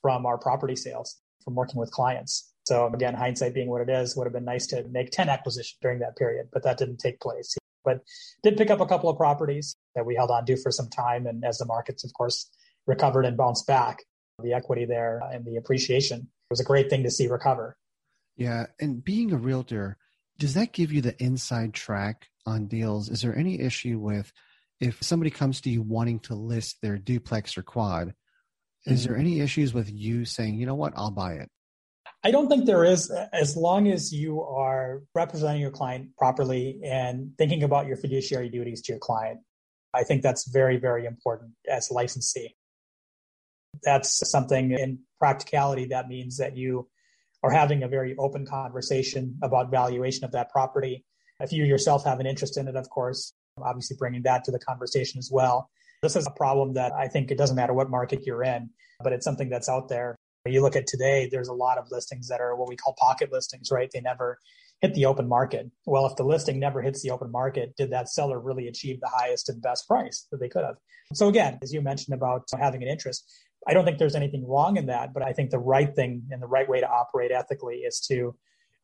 from 0.02 0.26
our 0.26 0.38
property 0.38 0.76
sales, 0.76 1.20
from 1.44 1.54
working 1.54 1.78
with 1.78 1.90
clients. 1.90 2.52
So 2.66 2.86
again, 2.92 3.14
hindsight 3.14 3.54
being 3.54 3.68
what 3.68 3.80
it 3.80 3.88
is, 3.88 4.16
would 4.16 4.26
have 4.26 4.32
been 4.32 4.44
nice 4.44 4.66
to 4.68 4.84
make 4.88 5.10
10 5.10 5.28
acquisitions 5.28 5.78
during 5.80 6.00
that 6.00 6.16
period, 6.16 6.48
but 6.52 6.62
that 6.64 6.78
didn't 6.78 6.98
take 6.98 7.20
place 7.20 7.56
but 7.88 8.02
did 8.42 8.58
pick 8.58 8.70
up 8.70 8.80
a 8.80 8.86
couple 8.86 9.08
of 9.08 9.16
properties 9.16 9.74
that 9.94 10.04
we 10.04 10.14
held 10.14 10.30
on 10.30 10.44
to 10.44 10.56
for 10.56 10.70
some 10.70 10.88
time. 10.88 11.26
And 11.26 11.42
as 11.42 11.56
the 11.56 11.64
markets, 11.64 12.04
of 12.04 12.12
course, 12.12 12.50
recovered 12.86 13.24
and 13.24 13.36
bounced 13.36 13.66
back, 13.66 14.04
the 14.42 14.52
equity 14.52 14.84
there 14.84 15.22
and 15.32 15.44
the 15.44 15.56
appreciation 15.56 16.28
was 16.50 16.60
a 16.60 16.64
great 16.64 16.90
thing 16.90 17.02
to 17.02 17.10
see 17.10 17.26
recover. 17.28 17.76
Yeah. 18.36 18.66
And 18.78 19.02
being 19.02 19.32
a 19.32 19.38
realtor, 19.38 19.96
does 20.38 20.54
that 20.54 20.72
give 20.72 20.92
you 20.92 21.00
the 21.00 21.20
inside 21.22 21.74
track 21.74 22.26
on 22.46 22.66
deals? 22.66 23.08
Is 23.08 23.22
there 23.22 23.36
any 23.36 23.60
issue 23.60 23.98
with 23.98 24.32
if 24.80 25.02
somebody 25.02 25.30
comes 25.30 25.60
to 25.62 25.70
you 25.70 25.82
wanting 25.82 26.20
to 26.20 26.34
list 26.34 26.78
their 26.80 26.98
duplex 26.98 27.58
or 27.58 27.62
quad? 27.62 28.14
Is 28.86 29.02
mm-hmm. 29.02 29.12
there 29.12 29.20
any 29.20 29.40
issues 29.40 29.74
with 29.74 29.90
you 29.90 30.24
saying, 30.24 30.54
you 30.54 30.66
know 30.66 30.74
what, 30.74 30.92
I'll 30.96 31.10
buy 31.10 31.34
it? 31.34 31.50
I 32.24 32.30
don't 32.30 32.48
think 32.48 32.66
there 32.66 32.84
is, 32.84 33.12
as 33.32 33.56
long 33.56 33.88
as 33.88 34.12
you 34.12 34.42
are 34.42 35.02
representing 35.14 35.60
your 35.60 35.70
client 35.70 36.16
properly 36.16 36.80
and 36.84 37.32
thinking 37.38 37.62
about 37.62 37.86
your 37.86 37.96
fiduciary 37.96 38.48
duties 38.48 38.82
to 38.82 38.92
your 38.92 38.98
client. 38.98 39.40
I 39.94 40.04
think 40.04 40.22
that's 40.22 40.48
very, 40.48 40.78
very 40.78 41.06
important 41.06 41.52
as 41.68 41.90
licensee. 41.90 42.56
That's 43.82 44.30
something 44.30 44.72
in 44.72 45.00
practicality 45.18 45.86
that 45.86 46.08
means 46.08 46.38
that 46.38 46.56
you 46.56 46.88
are 47.42 47.50
having 47.50 47.82
a 47.82 47.88
very 47.88 48.16
open 48.18 48.44
conversation 48.46 49.38
about 49.42 49.70
valuation 49.70 50.24
of 50.24 50.32
that 50.32 50.50
property. 50.50 51.04
If 51.40 51.52
you 51.52 51.64
yourself 51.64 52.04
have 52.04 52.20
an 52.20 52.26
interest 52.26 52.58
in 52.58 52.68
it, 52.68 52.76
of 52.76 52.88
course, 52.90 53.32
obviously 53.60 53.96
bringing 53.98 54.22
that 54.22 54.44
to 54.44 54.50
the 54.50 54.58
conversation 54.58 55.18
as 55.18 55.30
well. 55.32 55.70
This 56.02 56.16
is 56.16 56.26
a 56.26 56.32
problem 56.32 56.74
that 56.74 56.92
I 56.92 57.08
think 57.08 57.30
it 57.30 57.38
doesn't 57.38 57.56
matter 57.56 57.74
what 57.74 57.90
market 57.90 58.24
you're 58.24 58.42
in, 58.42 58.70
but 59.02 59.12
it's 59.12 59.24
something 59.24 59.48
that's 59.48 59.68
out 59.68 59.88
there 59.88 60.16
you 60.52 60.62
look 60.62 60.76
at 60.76 60.86
today, 60.86 61.28
there's 61.30 61.48
a 61.48 61.54
lot 61.54 61.78
of 61.78 61.90
listings 61.90 62.28
that 62.28 62.40
are 62.40 62.56
what 62.56 62.68
we 62.68 62.76
call 62.76 62.94
pocket 62.98 63.32
listings, 63.32 63.70
right? 63.70 63.90
They 63.92 64.00
never 64.00 64.38
hit 64.80 64.94
the 64.94 65.06
open 65.06 65.28
market. 65.28 65.70
Well, 65.86 66.06
if 66.06 66.16
the 66.16 66.24
listing 66.24 66.58
never 66.58 66.82
hits 66.82 67.02
the 67.02 67.10
open 67.10 67.30
market, 67.30 67.74
did 67.76 67.90
that 67.90 68.08
seller 68.08 68.38
really 68.40 68.68
achieve 68.68 69.00
the 69.00 69.10
highest 69.12 69.48
and 69.48 69.60
best 69.60 69.88
price 69.88 70.26
that 70.30 70.38
they 70.38 70.48
could 70.48 70.64
have? 70.64 70.76
So 71.14 71.28
again, 71.28 71.58
as 71.62 71.72
you 71.72 71.80
mentioned 71.80 72.14
about 72.14 72.48
having 72.58 72.82
an 72.82 72.88
interest, 72.88 73.30
I 73.66 73.74
don't 73.74 73.84
think 73.84 73.98
there's 73.98 74.14
anything 74.14 74.46
wrong 74.46 74.76
in 74.76 74.86
that, 74.86 75.12
but 75.12 75.22
I 75.22 75.32
think 75.32 75.50
the 75.50 75.58
right 75.58 75.94
thing 75.94 76.24
and 76.30 76.40
the 76.40 76.46
right 76.46 76.68
way 76.68 76.80
to 76.80 76.88
operate 76.88 77.30
ethically 77.32 77.78
is 77.78 78.00
to, 78.08 78.34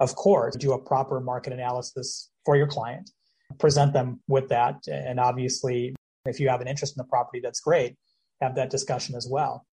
of 0.01 0.15
course, 0.15 0.57
do 0.57 0.73
a 0.73 0.79
proper 0.79 1.21
market 1.21 1.53
analysis 1.53 2.31
for 2.45 2.57
your 2.57 2.67
client, 2.67 3.11
present 3.59 3.93
them 3.93 4.21
with 4.29 4.49
that. 4.49 4.87
And 4.89 5.21
obviously, 5.21 5.95
if 6.27 6.41
you 6.41 6.49
have 6.49 6.61
an 6.61 6.69
interest 6.69 6.97
in 6.97 7.03
the 7.03 7.09
property, 7.09 7.41
that's 7.41 7.61
great. 7.61 7.97
Have 8.41 8.57
that 8.57 8.71
discussion 8.71 9.15
as 9.15 9.29
well. 9.31 9.67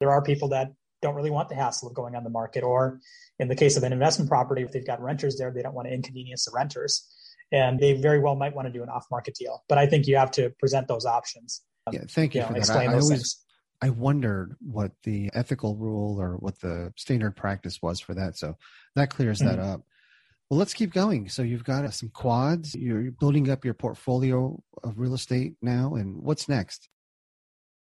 There 0.00 0.10
are 0.10 0.22
people 0.22 0.48
that 0.50 0.72
don't 1.02 1.14
really 1.14 1.30
want 1.30 1.48
the 1.48 1.54
hassle 1.54 1.88
of 1.88 1.94
going 1.94 2.14
on 2.14 2.24
the 2.24 2.30
market. 2.30 2.64
Or 2.64 3.00
in 3.38 3.48
the 3.48 3.56
case 3.56 3.76
of 3.76 3.82
an 3.82 3.92
investment 3.92 4.30
property, 4.30 4.62
if 4.62 4.72
they've 4.72 4.86
got 4.86 5.02
renters 5.02 5.36
there, 5.36 5.50
they 5.50 5.62
don't 5.62 5.74
want 5.74 5.88
to 5.88 5.94
inconvenience 5.94 6.46
the 6.46 6.52
renters. 6.54 7.06
And 7.52 7.78
they 7.78 7.92
very 7.92 8.20
well 8.20 8.36
might 8.36 8.54
want 8.54 8.66
to 8.66 8.72
do 8.72 8.82
an 8.82 8.88
off 8.88 9.06
market 9.10 9.34
deal. 9.34 9.62
But 9.68 9.78
I 9.78 9.86
think 9.86 10.06
you 10.06 10.16
have 10.16 10.30
to 10.32 10.50
present 10.58 10.88
those 10.88 11.04
options. 11.04 11.60
Yeah, 11.92 12.00
thank 12.08 12.34
you, 12.34 12.40
you 12.40 12.46
know, 12.46 12.54
for 12.54 12.66
that. 12.66 12.76
I, 12.76 12.84
I 12.84 12.86
always, 12.88 13.08
things. 13.08 13.44
I 13.82 13.90
wondered 13.90 14.56
what 14.60 14.92
the 15.02 15.30
ethical 15.34 15.76
rule 15.76 16.20
or 16.20 16.36
what 16.36 16.60
the 16.60 16.92
standard 16.96 17.36
practice 17.36 17.82
was 17.82 18.00
for 18.00 18.14
that. 18.14 18.36
So 18.36 18.56
that 18.94 19.10
clears 19.10 19.40
mm-hmm. 19.40 19.56
that 19.56 19.58
up. 19.58 19.82
Well, 20.50 20.58
let's 20.58 20.74
keep 20.74 20.92
going. 20.92 21.28
So 21.28 21.42
you've 21.42 21.64
got 21.64 21.92
some 21.94 22.10
quads. 22.10 22.74
You're 22.74 23.10
building 23.10 23.50
up 23.50 23.64
your 23.64 23.74
portfolio 23.74 24.62
of 24.82 24.98
real 24.98 25.14
estate 25.14 25.54
now, 25.62 25.94
and 25.94 26.22
what's 26.22 26.48
next? 26.48 26.88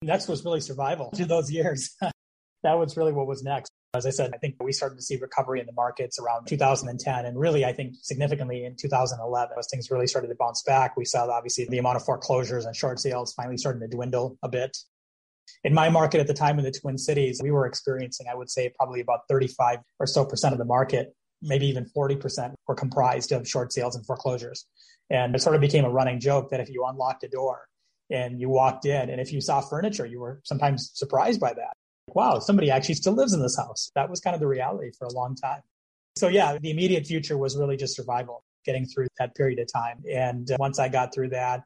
Next 0.02 0.28
was 0.28 0.44
really 0.46 0.62
survival 0.62 1.12
to 1.16 1.26
those 1.26 1.52
years. 1.52 1.96
that 2.64 2.74
was 2.74 2.96
really 2.96 3.12
what 3.12 3.28
was 3.28 3.44
next. 3.44 3.70
As 3.94 4.06
I 4.06 4.10
said, 4.10 4.32
I 4.34 4.38
think 4.38 4.56
we 4.62 4.74
started 4.74 4.96
to 4.96 5.02
see 5.02 5.16
recovery 5.18 5.62
in 5.62 5.66
the 5.66 5.74
markets 5.74 6.20
around 6.20 6.48
2010. 6.48 7.26
And 7.26 7.40
really, 7.40 7.64
I 7.64 7.72
think 7.72 7.94
significantly 8.02 8.66
in 8.66 8.76
2011, 8.76 9.56
as 9.58 9.68
things 9.72 9.90
really 9.90 10.08
started 10.08 10.28
to 10.28 10.36
bounce 10.36 10.64
back, 10.64 10.98
we 10.98 11.06
saw 11.06 11.30
obviously 11.30 11.66
the 11.70 11.78
amount 11.78 11.96
of 11.96 12.04
foreclosures 12.04 12.66
and 12.66 12.76
short 12.76 13.00
sales 13.00 13.34
finally 13.34 13.58
starting 13.58 13.82
to 13.82 13.88
dwindle 13.88 14.38
a 14.44 14.50
bit. 14.50 14.78
In 15.64 15.74
my 15.74 15.90
market 15.90 16.20
at 16.20 16.28
the 16.28 16.34
time 16.34 16.60
in 16.60 16.66
the 16.66 16.72
Twin 16.72 16.98
Cities, 16.98 17.42
we 17.44 17.52
were 17.52 17.66
experiencing, 17.66 18.28
I 18.32 18.36
would 18.36 18.50
say, 18.50 18.72
probably 18.78 19.02
about 19.02 19.22
35 19.30 19.80
or 20.00 20.08
so 20.08 20.26
percent 20.26 20.54
of 20.54 20.60
the 20.60 20.66
market 20.66 21.14
maybe 21.42 21.68
even 21.68 21.86
40% 21.86 22.54
were 22.68 22.76
comprised 22.76 23.32
of 23.32 23.48
short 23.48 23.72
sales 23.72 23.96
and 23.96 24.06
foreclosures. 24.06 24.66
And 25.10 25.36
it 25.36 25.42
sort 25.42 25.56
of 25.56 25.62
became 25.62 25.86
a 25.86 25.90
running 25.90 26.20
joke 26.20 26.50
that 26.50 26.60
if 26.60 26.70
you 26.70 26.86
unlocked 26.86 27.24
a 27.24 27.28
door 27.28 27.68
and 28.10 28.40
you 28.40 28.50
walked 28.50 28.86
in 28.86 29.10
and 29.10 29.22
if 29.22 29.32
you 29.32 29.40
saw 29.42 29.62
furniture, 29.62 30.06
you 30.06 30.20
were 30.20 30.42
sometimes 30.44 30.92
surprised 30.94 31.40
by 31.40 31.54
that. 31.54 31.74
Wow, 32.08 32.40
somebody 32.40 32.72
actually 32.72 32.96
still 32.96 33.14
lives 33.14 33.34
in 33.34 33.42
this 33.42 33.58
house. 33.58 33.92
That 33.96 34.10
was 34.10 34.20
kind 34.20 34.34
of 34.34 34.40
the 34.40 34.48
reality 34.48 34.92
for 34.98 35.06
a 35.06 35.14
long 35.14 35.36
time. 35.36 35.62
So 36.16 36.28
yeah, 36.28 36.58
the 36.60 36.72
immediate 36.72 37.06
future 37.06 37.38
was 37.38 37.58
really 37.58 37.78
just 37.78 37.96
survival, 37.96 38.44
getting 38.66 38.86
through 38.86 39.08
that 39.20 39.36
period 39.36 39.60
of 39.60 39.68
time. 39.72 40.04
And 40.12 40.50
uh, 40.50 40.58
once 40.60 40.80
I 40.80 40.88
got 40.88 41.14
through 41.14 41.30
that, 41.30 41.64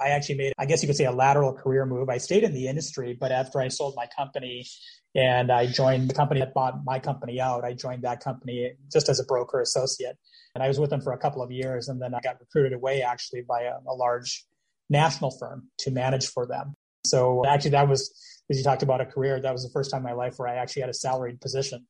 I 0.00 0.08
actually 0.08 0.36
made, 0.36 0.52
I 0.58 0.66
guess 0.66 0.82
you 0.82 0.88
could 0.88 0.96
say, 0.96 1.04
a 1.04 1.12
lateral 1.12 1.52
career 1.52 1.86
move. 1.86 2.08
I 2.08 2.18
stayed 2.18 2.44
in 2.44 2.52
the 2.52 2.68
industry, 2.68 3.16
but 3.18 3.32
after 3.32 3.60
I 3.60 3.68
sold 3.68 3.94
my 3.96 4.06
company 4.16 4.66
and 5.14 5.50
I 5.50 5.66
joined 5.66 6.10
the 6.10 6.14
company 6.14 6.40
that 6.40 6.54
bought 6.54 6.84
my 6.84 6.98
company 6.98 7.40
out, 7.40 7.64
I 7.64 7.72
joined 7.72 8.02
that 8.02 8.20
company 8.22 8.72
just 8.92 9.08
as 9.08 9.20
a 9.20 9.24
broker 9.24 9.60
associate. 9.60 10.16
And 10.54 10.62
I 10.62 10.68
was 10.68 10.78
with 10.78 10.90
them 10.90 11.00
for 11.00 11.12
a 11.12 11.18
couple 11.18 11.42
of 11.42 11.50
years. 11.50 11.88
And 11.88 12.00
then 12.00 12.14
I 12.14 12.20
got 12.20 12.40
recruited 12.40 12.72
away 12.72 13.02
actually 13.02 13.42
by 13.42 13.62
a, 13.62 13.74
a 13.88 13.94
large 13.94 14.44
national 14.90 15.30
firm 15.38 15.68
to 15.80 15.90
manage 15.90 16.28
for 16.28 16.46
them. 16.46 16.74
So 17.04 17.44
actually, 17.46 17.70
that 17.72 17.88
was, 17.88 18.12
as 18.50 18.58
you 18.58 18.64
talked 18.64 18.82
about 18.82 19.00
a 19.00 19.06
career, 19.06 19.40
that 19.40 19.52
was 19.52 19.62
the 19.62 19.70
first 19.70 19.90
time 19.90 20.00
in 20.00 20.04
my 20.04 20.12
life 20.12 20.34
where 20.36 20.48
I 20.48 20.56
actually 20.56 20.82
had 20.82 20.90
a 20.90 20.94
salaried 20.94 21.40
position 21.40 21.86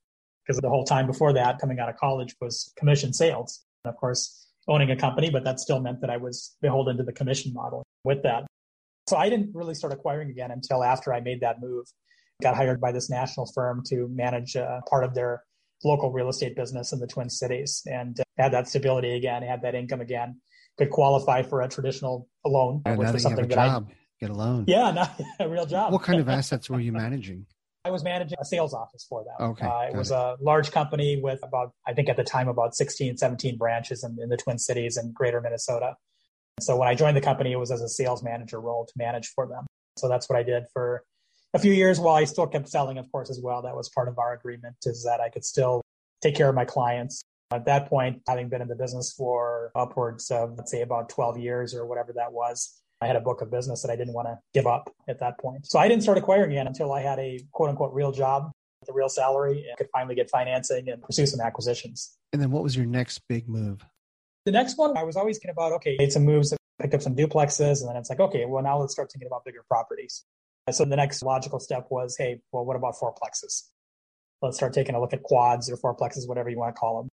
because 0.46 0.60
the 0.60 0.68
whole 0.68 0.84
time 0.84 1.06
before 1.06 1.32
that, 1.34 1.58
coming 1.58 1.78
out 1.78 1.88
of 1.88 1.96
college, 1.96 2.34
was 2.40 2.72
commission 2.76 3.12
sales. 3.12 3.64
And 3.84 3.92
of 3.92 3.98
course, 3.98 4.46
owning 4.68 4.90
a 4.90 4.96
company, 4.96 5.30
but 5.30 5.44
that 5.44 5.60
still 5.60 5.80
meant 5.80 6.00
that 6.02 6.10
I 6.10 6.18
was 6.18 6.56
beholden 6.60 6.96
to 6.98 7.02
the 7.02 7.12
commission 7.12 7.52
model 7.52 7.84
with 8.08 8.22
that. 8.22 8.46
So 9.06 9.16
I 9.16 9.28
didn't 9.28 9.54
really 9.54 9.74
start 9.74 9.92
acquiring 9.92 10.30
again 10.30 10.50
until 10.50 10.82
after 10.82 11.12
I 11.12 11.20
made 11.20 11.42
that 11.42 11.60
move. 11.60 11.86
Got 12.42 12.56
hired 12.56 12.80
by 12.80 12.92
this 12.92 13.10
national 13.10 13.46
firm 13.54 13.82
to 13.88 14.08
manage 14.08 14.56
uh, 14.56 14.80
part 14.88 15.04
of 15.04 15.14
their 15.14 15.42
local 15.84 16.10
real 16.10 16.28
estate 16.28 16.56
business 16.56 16.92
in 16.92 17.00
the 17.00 17.06
Twin 17.06 17.28
Cities 17.28 17.82
and 17.86 18.18
uh, 18.18 18.24
had 18.36 18.52
that 18.52 18.68
stability 18.68 19.14
again, 19.14 19.42
had 19.42 19.62
that 19.62 19.74
income 19.74 20.00
again, 20.00 20.40
could 20.78 20.90
qualify 20.90 21.42
for 21.42 21.62
a 21.62 21.68
traditional 21.68 22.28
loan, 22.46 22.82
yeah, 22.86 22.96
which 22.96 23.12
was 23.12 23.22
something 23.22 23.46
that 23.46 23.54
job, 23.54 23.88
I 23.90 23.94
get 24.20 24.30
a 24.30 24.34
loan. 24.34 24.64
Yeah, 24.66 24.90
not 25.00 25.20
a 25.38 25.48
real 25.48 25.66
job. 25.66 25.92
What 25.92 26.02
kind 26.02 26.20
of 26.20 26.28
assets 26.28 26.70
were 26.70 26.80
you 26.80 26.92
managing? 26.92 27.46
I 27.84 27.90
was 27.90 28.02
managing 28.02 28.38
a 28.40 28.44
sales 28.44 28.74
office 28.74 29.06
for 29.08 29.24
them. 29.24 29.50
Okay. 29.50 29.66
Uh, 29.66 29.82
it 29.82 29.94
was 29.94 30.10
it. 30.10 30.14
a 30.14 30.36
large 30.40 30.70
company 30.72 31.20
with 31.20 31.40
about, 31.42 31.72
I 31.86 31.92
think 31.92 32.08
at 32.08 32.16
the 32.16 32.24
time, 32.24 32.48
about 32.48 32.74
16, 32.74 33.16
17 33.16 33.56
branches 33.56 34.04
in, 34.04 34.16
in 34.20 34.28
the 34.28 34.36
Twin 34.36 34.58
Cities 34.58 34.96
and 34.96 35.14
greater 35.14 35.40
Minnesota. 35.40 35.96
So 36.60 36.76
when 36.76 36.88
I 36.88 36.94
joined 36.94 37.16
the 37.16 37.20
company, 37.20 37.52
it 37.52 37.58
was 37.58 37.70
as 37.70 37.82
a 37.82 37.88
sales 37.88 38.22
manager 38.22 38.60
role 38.60 38.86
to 38.86 38.92
manage 38.96 39.28
for 39.28 39.46
them. 39.46 39.66
So 39.96 40.08
that's 40.08 40.28
what 40.28 40.38
I 40.38 40.42
did 40.42 40.64
for 40.72 41.02
a 41.54 41.58
few 41.58 41.72
years 41.72 41.98
while 41.98 42.14
I 42.14 42.24
still 42.24 42.46
kept 42.46 42.68
selling, 42.68 42.98
of 42.98 43.10
course, 43.10 43.30
as 43.30 43.40
well. 43.40 43.62
That 43.62 43.76
was 43.76 43.88
part 43.88 44.08
of 44.08 44.18
our 44.18 44.34
agreement 44.34 44.76
is 44.84 45.04
that 45.04 45.20
I 45.20 45.28
could 45.28 45.44
still 45.44 45.82
take 46.22 46.34
care 46.34 46.48
of 46.48 46.54
my 46.54 46.64
clients. 46.64 47.22
At 47.50 47.64
that 47.64 47.88
point, 47.88 48.20
having 48.28 48.48
been 48.48 48.60
in 48.60 48.68
the 48.68 48.76
business 48.76 49.12
for 49.12 49.70
upwards 49.74 50.30
of, 50.30 50.54
let's 50.58 50.70
say, 50.70 50.82
about 50.82 51.08
12 51.08 51.38
years 51.38 51.74
or 51.74 51.86
whatever 51.86 52.12
that 52.14 52.32
was, 52.32 52.82
I 53.00 53.06
had 53.06 53.16
a 53.16 53.20
book 53.20 53.40
of 53.40 53.50
business 53.50 53.80
that 53.82 53.90
I 53.90 53.96
didn't 53.96 54.12
want 54.12 54.28
to 54.28 54.38
give 54.52 54.66
up 54.66 54.92
at 55.08 55.20
that 55.20 55.38
point. 55.38 55.66
So 55.66 55.78
I 55.78 55.88
didn't 55.88 56.02
start 56.02 56.18
acquiring 56.18 56.52
again 56.52 56.66
until 56.66 56.92
I 56.92 57.00
had 57.00 57.18
a 57.18 57.40
quote 57.52 57.70
unquote 57.70 57.94
real 57.94 58.12
job 58.12 58.50
with 58.80 58.90
a 58.90 58.92
real 58.92 59.08
salary 59.08 59.64
and 59.68 59.76
could 59.78 59.88
finally 59.92 60.14
get 60.14 60.28
financing 60.30 60.88
and 60.88 61.02
pursue 61.02 61.26
some 61.26 61.40
acquisitions. 61.40 62.18
And 62.32 62.42
then 62.42 62.50
what 62.50 62.62
was 62.62 62.76
your 62.76 62.86
next 62.86 63.20
big 63.28 63.48
move? 63.48 63.84
The 64.48 64.52
next 64.52 64.78
one, 64.78 64.96
I 64.96 65.02
was 65.02 65.14
always 65.14 65.36
thinking 65.36 65.50
about, 65.50 65.72
okay, 65.72 65.94
made 65.98 66.10
some 66.10 66.24
moves, 66.24 66.56
picked 66.80 66.94
up 66.94 67.02
some 67.02 67.14
duplexes, 67.14 67.82
and 67.82 67.90
then 67.90 67.96
it's 67.96 68.08
like, 68.08 68.18
okay, 68.18 68.46
well, 68.46 68.62
now 68.62 68.78
let's 68.78 68.94
start 68.94 69.12
thinking 69.12 69.26
about 69.26 69.44
bigger 69.44 69.62
properties. 69.68 70.24
So 70.70 70.86
the 70.86 70.96
next 70.96 71.22
logical 71.22 71.60
step 71.60 71.88
was, 71.90 72.16
hey, 72.16 72.40
well, 72.50 72.64
what 72.64 72.74
about 72.74 72.94
fourplexes? 72.94 73.64
Let's 74.40 74.56
start 74.56 74.72
taking 74.72 74.94
a 74.94 75.00
look 75.02 75.12
at 75.12 75.22
quads 75.22 75.70
or 75.70 75.76
fourplexes, 75.76 76.26
whatever 76.26 76.48
you 76.48 76.56
want 76.56 76.74
to 76.74 76.80
call 76.80 76.96
them. 76.96 77.10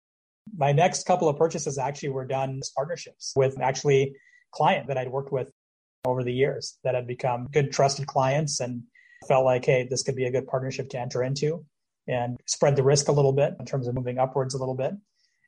My 0.55 0.73
next 0.73 1.07
couple 1.07 1.27
of 1.27 1.35
purchases 1.35 1.79
actually 1.79 2.09
were 2.09 2.23
done 2.23 2.59
as 2.61 2.69
partnerships 2.69 3.33
with 3.35 3.59
actually 3.59 4.13
client 4.53 4.85
that 4.89 4.99
I'd 4.99 5.09
worked 5.09 5.31
with 5.31 5.49
over 6.05 6.23
the 6.23 6.33
years 6.33 6.77
that 6.83 6.93
had 6.93 7.07
become 7.07 7.47
good 7.51 7.71
trusted 7.71 8.05
clients 8.05 8.59
and 8.59 8.83
felt 9.27 9.43
like, 9.43 9.65
hey, 9.65 9.87
this 9.89 10.03
could 10.03 10.15
be 10.15 10.25
a 10.25 10.31
good 10.31 10.45
partnership 10.45 10.87
to 10.89 10.99
enter 10.99 11.23
into 11.23 11.65
and 12.07 12.37
spread 12.45 12.75
the 12.75 12.83
risk 12.83 13.07
a 13.07 13.11
little 13.11 13.33
bit 13.33 13.55
in 13.59 13.65
terms 13.65 13.87
of 13.87 13.95
moving 13.95 14.19
upwards 14.19 14.53
a 14.53 14.59
little 14.59 14.75
bit. 14.75 14.93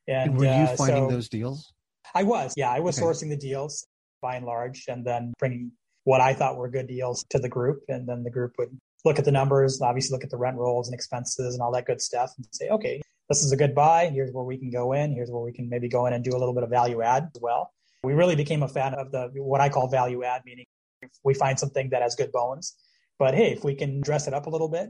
And, 0.07 0.35
were 0.35 0.45
you 0.45 0.49
uh, 0.49 0.75
finding 0.75 1.09
so 1.09 1.15
those 1.15 1.29
deals? 1.29 1.71
I 2.15 2.23
was, 2.23 2.53
yeah, 2.55 2.71
I 2.71 2.79
was 2.79 2.97
okay. 2.97 3.05
sourcing 3.05 3.29
the 3.29 3.37
deals 3.37 3.85
by 4.21 4.35
and 4.37 4.45
large, 4.45 4.85
and 4.87 5.05
then 5.05 5.33
bringing 5.37 5.71
what 6.05 6.21
I 6.21 6.33
thought 6.33 6.57
were 6.57 6.69
good 6.69 6.87
deals 6.87 7.25
to 7.29 7.39
the 7.39 7.49
group, 7.49 7.83
and 7.89 8.07
then 8.07 8.23
the 8.23 8.31
group 8.31 8.53
would 8.57 8.75
look 9.03 9.19
at 9.19 9.25
the 9.25 9.31
numbers, 9.31 9.81
obviously 9.81 10.15
look 10.15 10.23
at 10.23 10.31
the 10.31 10.37
rent 10.37 10.57
rolls 10.57 10.87
and 10.87 10.95
expenses 10.95 11.53
and 11.53 11.61
all 11.61 11.71
that 11.73 11.85
good 11.85 12.01
stuff, 12.01 12.31
and 12.37 12.47
say, 12.51 12.69
okay, 12.69 13.01
this 13.29 13.43
is 13.43 13.51
a 13.51 13.57
good 13.57 13.75
buy. 13.75 14.09
Here's 14.09 14.31
where 14.31 14.43
we 14.43 14.57
can 14.57 14.71
go 14.71 14.93
in. 14.93 15.13
Here's 15.13 15.29
where 15.29 15.43
we 15.43 15.51
can 15.51 15.69
maybe 15.69 15.89
go 15.89 16.05
in 16.05 16.13
and 16.13 16.23
do 16.23 16.31
a 16.31 16.39
little 16.39 16.53
bit 16.53 16.63
of 16.63 16.69
value 16.69 17.01
add 17.01 17.29
as 17.35 17.41
well 17.41 17.71
we 18.05 18.13
really 18.13 18.35
became 18.35 18.63
a 18.63 18.67
fan 18.67 18.93
of 18.93 19.11
the 19.11 19.31
what 19.35 19.59
I 19.59 19.69
call 19.69 19.87
value 19.89 20.23
add, 20.23 20.43
meaning 20.45 20.65
if 21.01 21.09
we 21.23 21.33
find 21.33 21.59
something 21.59 21.89
that 21.89 22.01
has 22.01 22.15
good 22.15 22.31
bones. 22.31 22.75
But 23.17 23.33
hey, 23.33 23.51
if 23.51 23.63
we 23.63 23.75
can 23.75 24.01
dress 24.01 24.27
it 24.27 24.33
up 24.33 24.45
a 24.45 24.49
little 24.49 24.69
bit, 24.69 24.89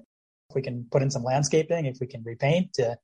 if 0.50 0.56
we 0.56 0.62
can 0.62 0.86
put 0.92 1.02
in 1.02 1.10
some 1.10 1.24
landscaping, 1.24 1.86
if 1.86 1.98
we 2.02 2.08
can 2.08 2.24
repaint, 2.24 2.78
uh, 2.80 2.96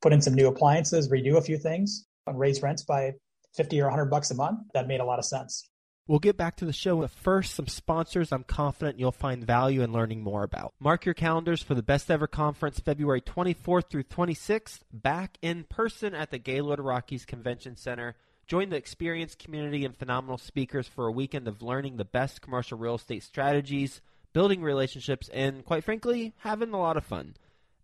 put 0.00 0.12
in 0.12 0.22
some 0.22 0.34
new 0.34 0.46
appliances, 0.46 1.08
redo 1.08 1.36
a 1.36 1.42
few 1.42 1.58
things, 1.58 2.06
and 2.26 2.38
raise 2.38 2.62
rents 2.62 2.84
by 2.84 3.12
50 3.56 3.80
or 3.80 3.84
100 3.84 4.06
bucks 4.06 4.30
a 4.30 4.34
month, 4.34 4.60
that 4.74 4.86
made 4.86 5.00
a 5.00 5.04
lot 5.04 5.18
of 5.18 5.24
sense. 5.24 5.68
We'll 6.08 6.20
get 6.20 6.36
back 6.36 6.54
to 6.56 6.64
the 6.64 6.72
show, 6.72 7.00
but 7.00 7.10
first, 7.10 7.56
some 7.56 7.66
sponsors 7.66 8.30
I'm 8.30 8.44
confident 8.44 9.00
you'll 9.00 9.10
find 9.10 9.44
value 9.44 9.82
in 9.82 9.92
learning 9.92 10.22
more 10.22 10.44
about. 10.44 10.72
Mark 10.78 11.04
your 11.04 11.14
calendars 11.14 11.62
for 11.62 11.74
the 11.74 11.82
Best 11.82 12.12
Ever 12.12 12.28
Conference 12.28 12.78
February 12.78 13.20
24th 13.20 13.90
through 13.90 14.04
26th, 14.04 14.82
back 14.92 15.36
in 15.42 15.64
person 15.64 16.14
at 16.14 16.30
the 16.30 16.38
Gaylord 16.38 16.78
Rockies 16.78 17.24
Convention 17.24 17.74
Center. 17.76 18.14
Join 18.46 18.68
the 18.68 18.76
experienced 18.76 19.40
community 19.40 19.84
and 19.84 19.96
phenomenal 19.96 20.38
speakers 20.38 20.86
for 20.86 21.08
a 21.08 21.12
weekend 21.12 21.48
of 21.48 21.60
learning 21.60 21.96
the 21.96 22.04
best 22.04 22.40
commercial 22.40 22.78
real 22.78 22.94
estate 22.94 23.24
strategies, 23.24 24.00
building 24.32 24.62
relationships, 24.62 25.28
and 25.30 25.64
quite 25.64 25.82
frankly, 25.82 26.34
having 26.38 26.72
a 26.72 26.78
lot 26.78 26.96
of 26.96 27.04
fun. 27.04 27.34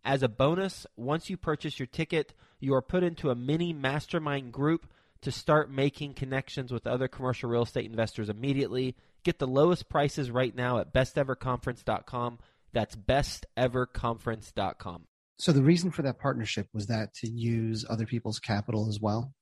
As 0.04 0.22
a 0.22 0.28
bonus, 0.28 0.86
once 0.94 1.28
you 1.28 1.36
purchase 1.36 1.80
your 1.80 1.86
ticket, 1.86 2.34
you 2.60 2.72
are 2.74 2.82
put 2.82 3.02
into 3.02 3.30
a 3.30 3.34
mini 3.34 3.72
mastermind 3.72 4.52
group 4.52 4.86
to 5.22 5.32
start 5.32 5.70
making 5.70 6.14
connections 6.14 6.72
with 6.72 6.86
other 6.86 7.08
commercial 7.08 7.48
real 7.48 7.62
estate 7.62 7.86
investors 7.86 8.28
immediately. 8.28 8.94
Get 9.24 9.38
the 9.38 9.46
lowest 9.46 9.88
prices 9.88 10.30
right 10.30 10.54
now 10.54 10.78
at 10.78 10.92
besteverconference.com. 10.92 12.38
That's 12.72 12.96
besteverconference.com. 12.96 15.04
So 15.38 15.52
the 15.52 15.62
reason 15.62 15.90
for 15.90 16.02
that 16.02 16.18
partnership 16.18 16.66
was 16.74 16.88
that 16.88 17.14
to 17.14 17.28
use 17.28 17.86
other 17.88 18.06
people's 18.06 18.38
capital 18.38 18.88
as 18.88 19.00
well? 19.00 19.32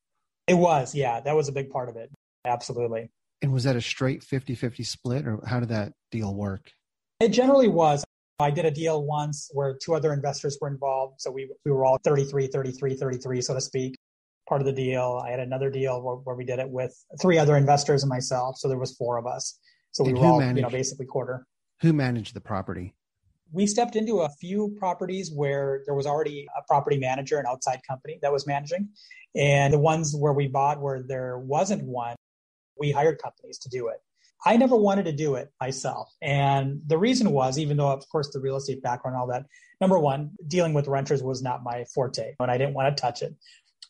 It 0.47 0.55
was, 0.55 0.95
yeah. 0.95 1.21
That 1.21 1.37
was 1.37 1.49
a 1.49 1.53
big 1.53 1.71
part 1.71 1.89
of 1.89 1.97
it. 1.97 2.11
Absolutely. 2.45 3.11
And 3.43 3.53
was 3.53 3.65
that 3.65 3.77
a 3.77 3.81
straight 3.81 4.23
50 4.23 4.55
50 4.55 4.83
split, 4.83 5.27
or 5.27 5.41
how 5.47 5.61
did 5.61 5.71
that 5.71 5.93
deal 6.11 6.35
work? 6.35 6.71
It 7.21 7.29
generally 7.29 7.69
was. 7.69 8.05
I 8.39 8.51
did 8.51 8.65
a 8.65 8.71
deal 8.71 9.05
once 9.05 9.51
where 9.53 9.77
two 9.83 9.95
other 9.95 10.13
investors 10.13 10.59
were 10.61 10.69
involved. 10.69 11.21
So 11.21 11.31
we, 11.31 11.51
we 11.65 11.71
were 11.71 11.85
all 11.85 11.99
33, 12.03 12.47
33, 12.47 12.95
33, 12.95 13.43
so 13.43 13.55
to 13.55 13.61
speak, 13.61 13.97
part 14.51 14.61
of 14.61 14.67
the 14.67 14.73
deal. 14.73 15.23
I 15.25 15.31
had 15.31 15.41
another 15.41 15.71
deal 15.71 16.03
where, 16.03 16.17
where 16.17 16.37
we 16.37 16.45
did 16.45 16.59
it 16.59 16.69
with 16.69 16.93
three 17.23 17.39
other 17.39 17.57
investors 17.57 18.03
and 18.03 18.11
myself. 18.11 18.59
So 18.59 18.69
there 18.69 18.79
was 18.79 18.95
four 18.97 19.17
of 19.17 19.27
us. 19.27 19.59
So 19.93 20.05
we 20.05 20.11
and 20.11 20.19
were 20.19 20.27
all, 20.27 20.39
managed, 20.39 20.57
you 20.59 20.63
know, 20.63 20.71
basically 20.71 21.07
quarter. 21.07 21.47
Who 21.81 21.95
managed 21.95 22.35
the 22.35 22.41
property? 22.41 22.95
we 23.53 23.67
stepped 23.67 23.97
into 23.97 24.21
a 24.21 24.29
few 24.29 24.75
properties 24.79 25.33
where 25.33 25.83
there 25.85 25.95
was 25.95 26.07
already 26.07 26.47
a 26.57 26.63
property 26.69 26.99
manager, 26.99 27.39
an 27.39 27.47
outside 27.47 27.81
company 27.89 28.19
that 28.23 28.33
was 28.33 28.47
managing. 28.47 28.89
And 29.35 29.73
the 29.73 29.79
ones 29.79 30.15
where 30.15 30.33
we 30.33 30.47
bought 30.47 30.81
where 30.81 31.03
there 31.03 31.39
wasn't 31.39 31.83
one, 31.85 32.17
we 32.79 32.91
hired 32.91 33.21
companies 33.21 33.59
to 33.61 33.69
do 33.69 33.89
it. 33.89 33.97
I 34.45 34.57
never 34.57 34.77
wanted 34.77 35.05
to 35.05 35.13
do 35.13 35.35
it 35.35 35.53
myself. 35.61 36.11
And 36.23 36.81
the 36.87 36.97
reason 36.97 37.31
was, 37.31 37.59
even 37.59 37.77
though, 37.77 37.91
of 37.91 38.09
course, 38.09 38.31
the 38.31 38.41
real 38.41 38.57
estate 38.57 38.83
background 38.83 39.15
and 39.15 39.21
all 39.21 39.29
that, 39.29 39.45
number 39.83 39.99
one, 39.99 40.31
dealing 40.49 40.73
with 40.73 40.89
renters 40.89 41.23
was 41.23 41.43
not 41.43 41.63
my 41.63 41.85
forte, 41.95 42.35
and 42.41 42.51
I 42.51 42.57
didn't 42.57 42.75
want 42.75 42.97
to 42.97 43.01
touch 43.01 43.21
it. 43.21 43.35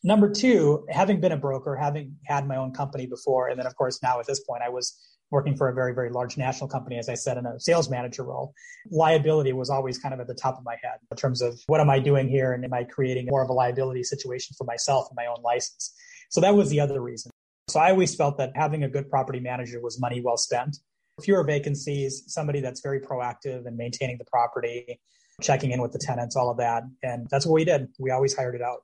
Number 0.03 0.31
two, 0.31 0.85
having 0.89 1.21
been 1.21 1.31
a 1.31 1.37
broker, 1.37 1.75
having 1.75 2.15
had 2.25 2.47
my 2.47 2.55
own 2.55 2.73
company 2.73 3.05
before, 3.05 3.49
and 3.49 3.59
then, 3.59 3.67
of 3.67 3.75
course, 3.75 4.01
now 4.01 4.19
at 4.19 4.25
this 4.25 4.43
point, 4.43 4.63
I 4.65 4.69
was 4.69 4.97
working 5.31 5.55
for 5.55 5.69
a 5.69 5.73
very, 5.73 5.93
very 5.93 6.09
large 6.09 6.37
national 6.37 6.69
company, 6.69 6.97
as 6.97 7.07
I 7.07 7.13
said, 7.13 7.37
in 7.37 7.45
a 7.45 7.59
sales 7.59 7.89
manager 7.89 8.23
role, 8.23 8.53
liability 8.89 9.53
was 9.53 9.69
always 9.69 9.97
kind 9.97 10.13
of 10.13 10.19
at 10.19 10.27
the 10.27 10.35
top 10.35 10.57
of 10.57 10.63
my 10.63 10.75
head 10.83 10.99
in 11.09 11.17
terms 11.17 11.41
of 11.41 11.59
what 11.67 11.79
am 11.79 11.89
I 11.89 11.99
doing 11.99 12.27
here 12.27 12.51
and 12.51 12.65
am 12.65 12.73
I 12.73 12.83
creating 12.83 13.27
more 13.29 13.41
of 13.41 13.49
a 13.49 13.53
liability 13.53 14.03
situation 14.03 14.55
for 14.57 14.65
myself 14.65 15.07
and 15.09 15.15
my 15.15 15.25
own 15.25 15.41
license? 15.41 15.93
So 16.29 16.41
that 16.41 16.53
was 16.53 16.69
the 16.69 16.81
other 16.81 17.01
reason. 17.01 17.31
So 17.69 17.79
I 17.79 17.91
always 17.91 18.13
felt 18.13 18.37
that 18.37 18.51
having 18.55 18.83
a 18.83 18.89
good 18.89 19.09
property 19.09 19.39
manager 19.39 19.81
was 19.81 19.99
money 19.99 20.21
well 20.21 20.37
spent. 20.37 20.77
Fewer 21.23 21.43
vacancies, 21.43 22.23
somebody 22.27 22.59
that's 22.59 22.81
very 22.81 22.99
proactive 22.99 23.65
and 23.65 23.77
maintaining 23.77 24.17
the 24.17 24.25
property, 24.25 24.99
checking 25.41 25.71
in 25.71 25.81
with 25.81 25.93
the 25.93 25.99
tenants, 25.99 26.35
all 26.35 26.49
of 26.49 26.57
that. 26.57 26.83
And 27.03 27.27
that's 27.29 27.45
what 27.45 27.53
we 27.53 27.63
did. 27.63 27.87
We 27.99 28.11
always 28.11 28.35
hired 28.35 28.55
it 28.55 28.61
out. 28.61 28.79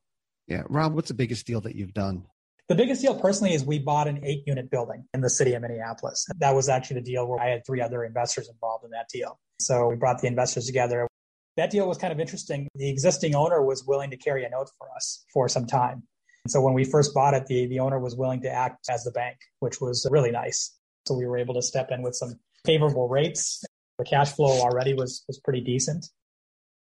Yeah. 0.47 0.63
Rob, 0.69 0.93
what's 0.93 1.09
the 1.09 1.13
biggest 1.13 1.45
deal 1.45 1.61
that 1.61 1.75
you've 1.75 1.93
done? 1.93 2.25
The 2.69 2.75
biggest 2.75 3.01
deal 3.01 3.17
personally 3.17 3.53
is 3.53 3.63
we 3.63 3.79
bought 3.79 4.07
an 4.07 4.19
eight 4.25 4.43
unit 4.45 4.69
building 4.69 5.05
in 5.13 5.21
the 5.21 5.29
city 5.29 5.53
of 5.53 5.61
Minneapolis. 5.61 6.25
That 6.39 6.53
was 6.53 6.67
actually 6.67 6.95
the 6.95 7.05
deal 7.05 7.25
where 7.25 7.39
I 7.39 7.49
had 7.49 7.65
three 7.65 7.81
other 7.81 8.03
investors 8.03 8.49
involved 8.49 8.83
in 8.83 8.91
that 8.91 9.07
deal. 9.07 9.39
So 9.59 9.87
we 9.87 9.95
brought 9.95 10.19
the 10.19 10.27
investors 10.27 10.65
together. 10.65 11.07
That 11.55 11.71
deal 11.71 11.87
was 11.87 11.97
kind 11.97 12.11
of 12.11 12.19
interesting. 12.19 12.67
The 12.75 12.89
existing 12.89 13.35
owner 13.35 13.63
was 13.63 13.85
willing 13.85 14.09
to 14.11 14.17
carry 14.17 14.43
a 14.43 14.49
note 14.49 14.69
for 14.77 14.87
us 14.95 15.23
for 15.33 15.47
some 15.47 15.65
time. 15.65 16.03
So 16.47 16.61
when 16.61 16.73
we 16.73 16.83
first 16.83 17.13
bought 17.13 17.33
it, 17.33 17.45
the, 17.47 17.67
the 17.67 17.79
owner 17.79 17.99
was 17.99 18.15
willing 18.15 18.41
to 18.41 18.49
act 18.49 18.85
as 18.89 19.03
the 19.03 19.11
bank, 19.11 19.37
which 19.59 19.79
was 19.81 20.05
really 20.11 20.31
nice. 20.31 20.73
So 21.07 21.15
we 21.15 21.25
were 21.25 21.37
able 21.37 21.53
to 21.55 21.61
step 21.61 21.89
in 21.91 22.01
with 22.01 22.15
some 22.15 22.35
favorable 22.65 23.07
rates. 23.07 23.63
The 23.97 24.05
cash 24.05 24.33
flow 24.33 24.61
already 24.61 24.93
was, 24.93 25.23
was 25.27 25.39
pretty 25.39 25.61
decent. 25.61 26.05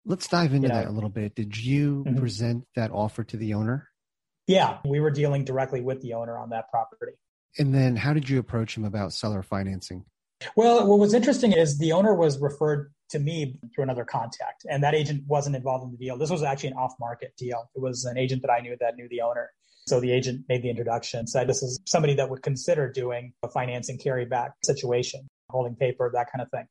Let's 0.07 0.29
dive 0.29 0.55
into 0.55 0.69
you 0.69 0.75
know, 0.75 0.81
that 0.81 0.89
a 0.89 0.93
little 0.93 1.11
bit. 1.11 1.35
Did 1.35 1.57
you 1.57 2.05
mm-hmm. 2.07 2.19
present 2.19 2.65
that 2.77 2.93
offer 2.93 3.25
to 3.25 3.37
the 3.37 3.55
owner? 3.55 3.89
Yeah, 4.47 4.79
we 4.85 5.01
were 5.01 5.11
dealing 5.11 5.45
directly 5.45 5.81
with 5.81 6.01
the 6.01 6.15
owner 6.15 6.39
on 6.39 6.51
that 6.51 6.71
property. 6.71 7.13
And 7.59 7.75
then 7.75 7.97
how 7.97 8.13
did 8.13 8.29
you 8.29 8.39
approach 8.39 8.77
him 8.77 8.85
about 8.85 9.13
seller 9.13 9.43
financing? 9.43 10.05
Well, 10.55 10.87
what 10.87 10.99
was 10.99 11.15
interesting 11.15 11.53
is 11.53 11.79
the 11.79 11.93
owner 11.93 12.15
was 12.15 12.39
referred 12.39 12.93
to 13.11 13.19
me 13.19 13.59
through 13.75 13.85
another 13.85 14.05
contact, 14.05 14.67
and 14.69 14.83
that 14.83 14.95
agent 14.95 15.25
wasn't 15.27 15.57
involved 15.57 15.85
in 15.85 15.91
the 15.91 15.97
deal. 15.97 16.19
This 16.19 16.31
was 16.31 16.43
actually 16.43 16.71
an 16.71 16.77
off 16.77 16.95
market 17.01 17.33
deal. 17.37 17.71
It 17.75 17.81
was 17.81 18.05
an 18.05 18.19
agent 18.19 18.43
that 18.43 18.51
I 18.51 18.61
knew 18.61 18.77
that 18.81 18.97
knew 18.97 19.09
the 19.09 19.23
owner. 19.23 19.51
So 19.87 20.01
the 20.01 20.13
agent 20.13 20.45
made 20.49 20.63
the 20.63 20.71
introduction, 20.71 21.27
said 21.27 21.49
this 21.49 21.63
is 21.63 21.81
somebody 21.87 22.15
that 22.15 22.29
would 22.29 22.43
consider 22.43 22.91
doing 22.91 23.33
a 23.43 23.49
financing 23.49 23.99
carryback 23.99 24.51
situation, 24.65 25.29
holding 25.49 25.77
paper, 25.77 26.11
that 26.13 26.31
kind 26.33 26.43
of 26.43 26.51
thing. 26.51 26.67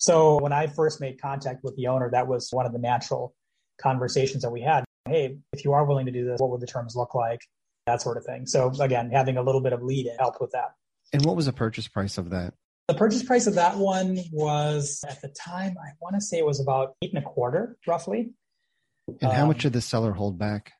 So 0.00 0.40
when 0.40 0.52
I 0.52 0.66
first 0.66 0.98
made 0.98 1.20
contact 1.20 1.62
with 1.62 1.76
the 1.76 1.88
owner, 1.88 2.10
that 2.10 2.26
was 2.26 2.48
one 2.52 2.64
of 2.64 2.72
the 2.72 2.78
natural 2.78 3.34
conversations 3.80 4.42
that 4.42 4.50
we 4.50 4.62
had. 4.62 4.82
Hey, 5.06 5.36
if 5.52 5.62
you 5.62 5.72
are 5.72 5.84
willing 5.84 6.06
to 6.06 6.12
do 6.12 6.24
this, 6.24 6.40
what 6.40 6.50
would 6.50 6.60
the 6.60 6.66
terms 6.66 6.96
look 6.96 7.14
like? 7.14 7.40
That 7.86 8.00
sort 8.00 8.16
of 8.16 8.24
thing. 8.24 8.46
So 8.46 8.72
again, 8.80 9.10
having 9.10 9.36
a 9.36 9.42
little 9.42 9.60
bit 9.60 9.74
of 9.74 9.82
lead 9.82 10.08
helped 10.18 10.40
with 10.40 10.52
that. 10.52 10.72
And 11.12 11.22
what 11.24 11.36
was 11.36 11.46
the 11.46 11.52
purchase 11.52 11.86
price 11.86 12.16
of 12.16 12.30
that? 12.30 12.54
The 12.88 12.94
purchase 12.94 13.22
price 13.22 13.46
of 13.46 13.54
that 13.54 13.76
one 13.76 14.18
was 14.32 15.04
at 15.06 15.20
the 15.20 15.28
time, 15.28 15.76
I 15.78 15.90
want 16.00 16.14
to 16.14 16.20
say 16.20 16.38
it 16.38 16.46
was 16.46 16.60
about 16.60 16.94
eight 17.02 17.12
and 17.12 17.22
a 17.22 17.26
quarter, 17.26 17.76
roughly. 17.86 18.30
And 19.20 19.32
how 19.32 19.42
um, 19.42 19.48
much 19.48 19.62
did 19.62 19.74
the 19.74 19.82
seller 19.82 20.12
hold 20.12 20.38
back? 20.38 20.72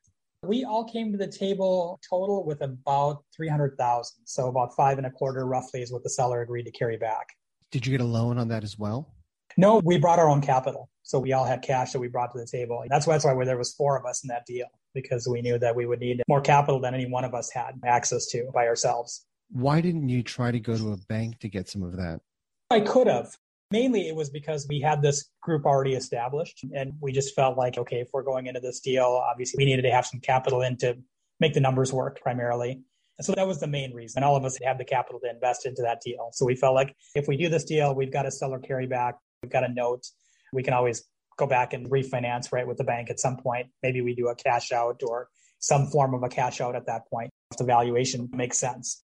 We 0.43 0.63
all 0.63 0.83
came 0.83 1.11
to 1.11 1.17
the 1.19 1.27
table 1.27 1.99
total 2.09 2.43
with 2.43 2.61
about 2.61 3.23
300,000. 3.35 4.15
So 4.25 4.47
about 4.47 4.75
five 4.75 4.97
and 4.97 5.05
a 5.05 5.11
quarter 5.11 5.45
roughly 5.45 5.83
is 5.83 5.93
what 5.93 6.01
the 6.01 6.09
seller 6.09 6.41
agreed 6.41 6.63
to 6.63 6.71
carry 6.71 6.97
back. 6.97 7.27
Did 7.71 7.85
you 7.85 7.91
get 7.91 8.01
a 8.01 8.05
loan 8.05 8.37
on 8.37 8.49
that 8.49 8.63
as 8.63 8.77
well? 8.77 9.13
No, 9.57 9.81
we 9.83 9.97
brought 9.97 10.19
our 10.19 10.29
own 10.29 10.41
capital. 10.41 10.89
So 11.03 11.19
we 11.19 11.33
all 11.33 11.45
had 11.45 11.61
cash 11.61 11.91
that 11.91 11.99
we 11.99 12.07
brought 12.07 12.31
to 12.31 12.39
the 12.39 12.45
table. 12.45 12.83
That's 12.89 13.07
why, 13.07 13.15
that's 13.15 13.25
why 13.25 13.45
there 13.45 13.57
was 13.57 13.73
four 13.73 13.97
of 13.97 14.05
us 14.05 14.23
in 14.23 14.27
that 14.27 14.45
deal 14.45 14.67
because 14.93 15.27
we 15.27 15.41
knew 15.41 15.57
that 15.59 15.75
we 15.75 15.85
would 15.85 15.99
need 15.99 16.21
more 16.27 16.41
capital 16.41 16.79
than 16.79 16.93
any 16.93 17.05
one 17.05 17.23
of 17.23 17.33
us 17.33 17.49
had 17.51 17.79
access 17.85 18.27
to 18.27 18.49
by 18.53 18.67
ourselves. 18.67 19.25
Why 19.49 19.81
didn't 19.81 20.09
you 20.09 20.23
try 20.23 20.51
to 20.51 20.59
go 20.59 20.77
to 20.77 20.93
a 20.93 20.97
bank 21.09 21.39
to 21.39 21.49
get 21.49 21.69
some 21.69 21.83
of 21.83 21.97
that? 21.97 22.21
I 22.69 22.81
could 22.81 23.07
have. 23.07 23.35
Mainly 23.71 24.09
it 24.09 24.15
was 24.15 24.29
because 24.29 24.67
we 24.67 24.81
had 24.81 25.01
this 25.01 25.29
group 25.41 25.65
already 25.65 25.93
established 25.93 26.65
and 26.75 26.93
we 26.99 27.13
just 27.13 27.33
felt 27.35 27.57
like, 27.57 27.77
okay, 27.77 28.01
if 28.01 28.09
we're 28.13 28.23
going 28.23 28.47
into 28.47 28.59
this 28.59 28.81
deal, 28.81 29.21
obviously 29.29 29.63
we 29.63 29.65
needed 29.65 29.83
to 29.83 29.91
have 29.91 30.05
some 30.05 30.19
capital 30.19 30.61
in 30.61 30.75
to 30.77 30.97
make 31.39 31.53
the 31.53 31.61
numbers 31.61 31.91
work 31.93 32.21
primarily. 32.21 32.81
So 33.19 33.33
that 33.33 33.47
was 33.47 33.59
the 33.59 33.67
main 33.67 33.93
reason. 33.93 34.23
All 34.23 34.35
of 34.35 34.45
us 34.45 34.57
had 34.63 34.77
the 34.77 34.85
capital 34.85 35.19
to 35.19 35.29
invest 35.29 35.65
into 35.65 35.81
that 35.81 36.01
deal. 36.01 36.29
So 36.33 36.45
we 36.45 36.55
felt 36.55 36.75
like 36.75 36.95
if 37.15 37.27
we 37.27 37.37
do 37.37 37.49
this 37.49 37.63
deal, 37.63 37.93
we've 37.93 38.11
got 38.11 38.25
a 38.25 38.31
seller 38.31 38.59
carryback, 38.59 39.13
we've 39.43 39.51
got 39.51 39.63
a 39.63 39.71
note, 39.71 40.05
we 40.53 40.63
can 40.63 40.73
always 40.73 41.03
go 41.37 41.47
back 41.47 41.73
and 41.73 41.89
refinance 41.89 42.51
right 42.51 42.67
with 42.67 42.77
the 42.77 42.83
bank 42.83 43.09
at 43.09 43.19
some 43.19 43.37
point. 43.37 43.67
Maybe 43.83 44.01
we 44.01 44.15
do 44.15 44.27
a 44.27 44.35
cash 44.35 44.71
out 44.71 45.01
or 45.03 45.27
some 45.59 45.87
form 45.87 46.13
of 46.13 46.23
a 46.23 46.29
cash 46.29 46.61
out 46.61 46.75
at 46.75 46.85
that 46.87 47.07
point 47.09 47.29
if 47.51 47.57
the 47.57 47.63
valuation 47.63 48.29
makes 48.33 48.57
sense. 48.57 49.03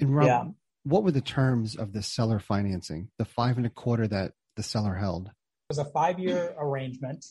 And 0.00 0.14
Rob, 0.14 0.26
yeah. 0.26 0.44
what 0.84 1.02
were 1.02 1.10
the 1.10 1.20
terms 1.20 1.76
of 1.76 1.92
the 1.92 2.02
seller 2.02 2.38
financing, 2.38 3.10
the 3.18 3.24
five 3.24 3.56
and 3.56 3.66
a 3.66 3.70
quarter 3.70 4.06
that 4.08 4.32
the 4.56 4.62
seller 4.62 4.94
held? 4.94 5.26
It 5.26 5.76
was 5.76 5.78
a 5.78 5.84
five 5.84 6.18
year 6.18 6.54
arrangement. 6.58 7.24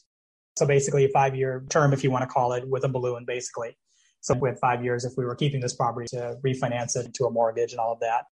So 0.57 0.65
basically, 0.65 1.05
a 1.05 1.09
five 1.09 1.35
year 1.35 1.63
term, 1.69 1.93
if 1.93 2.03
you 2.03 2.11
want 2.11 2.23
to 2.23 2.27
call 2.27 2.53
it, 2.53 2.67
with 2.67 2.83
a 2.83 2.89
balloon, 2.89 3.25
basically. 3.25 3.77
Had 4.27 4.59
five 4.59 4.83
years 4.83 5.05
if 5.05 5.13
we 5.17 5.25
were 5.25 5.35
keeping 5.35 5.61
this 5.61 5.75
property 5.75 6.07
to 6.11 6.37
refinance 6.45 6.95
it 6.95 7.13
to 7.15 7.25
a 7.25 7.31
mortgage 7.31 7.71
and 7.71 7.79
all 7.79 7.93
of 7.93 7.99
that. 8.01 8.25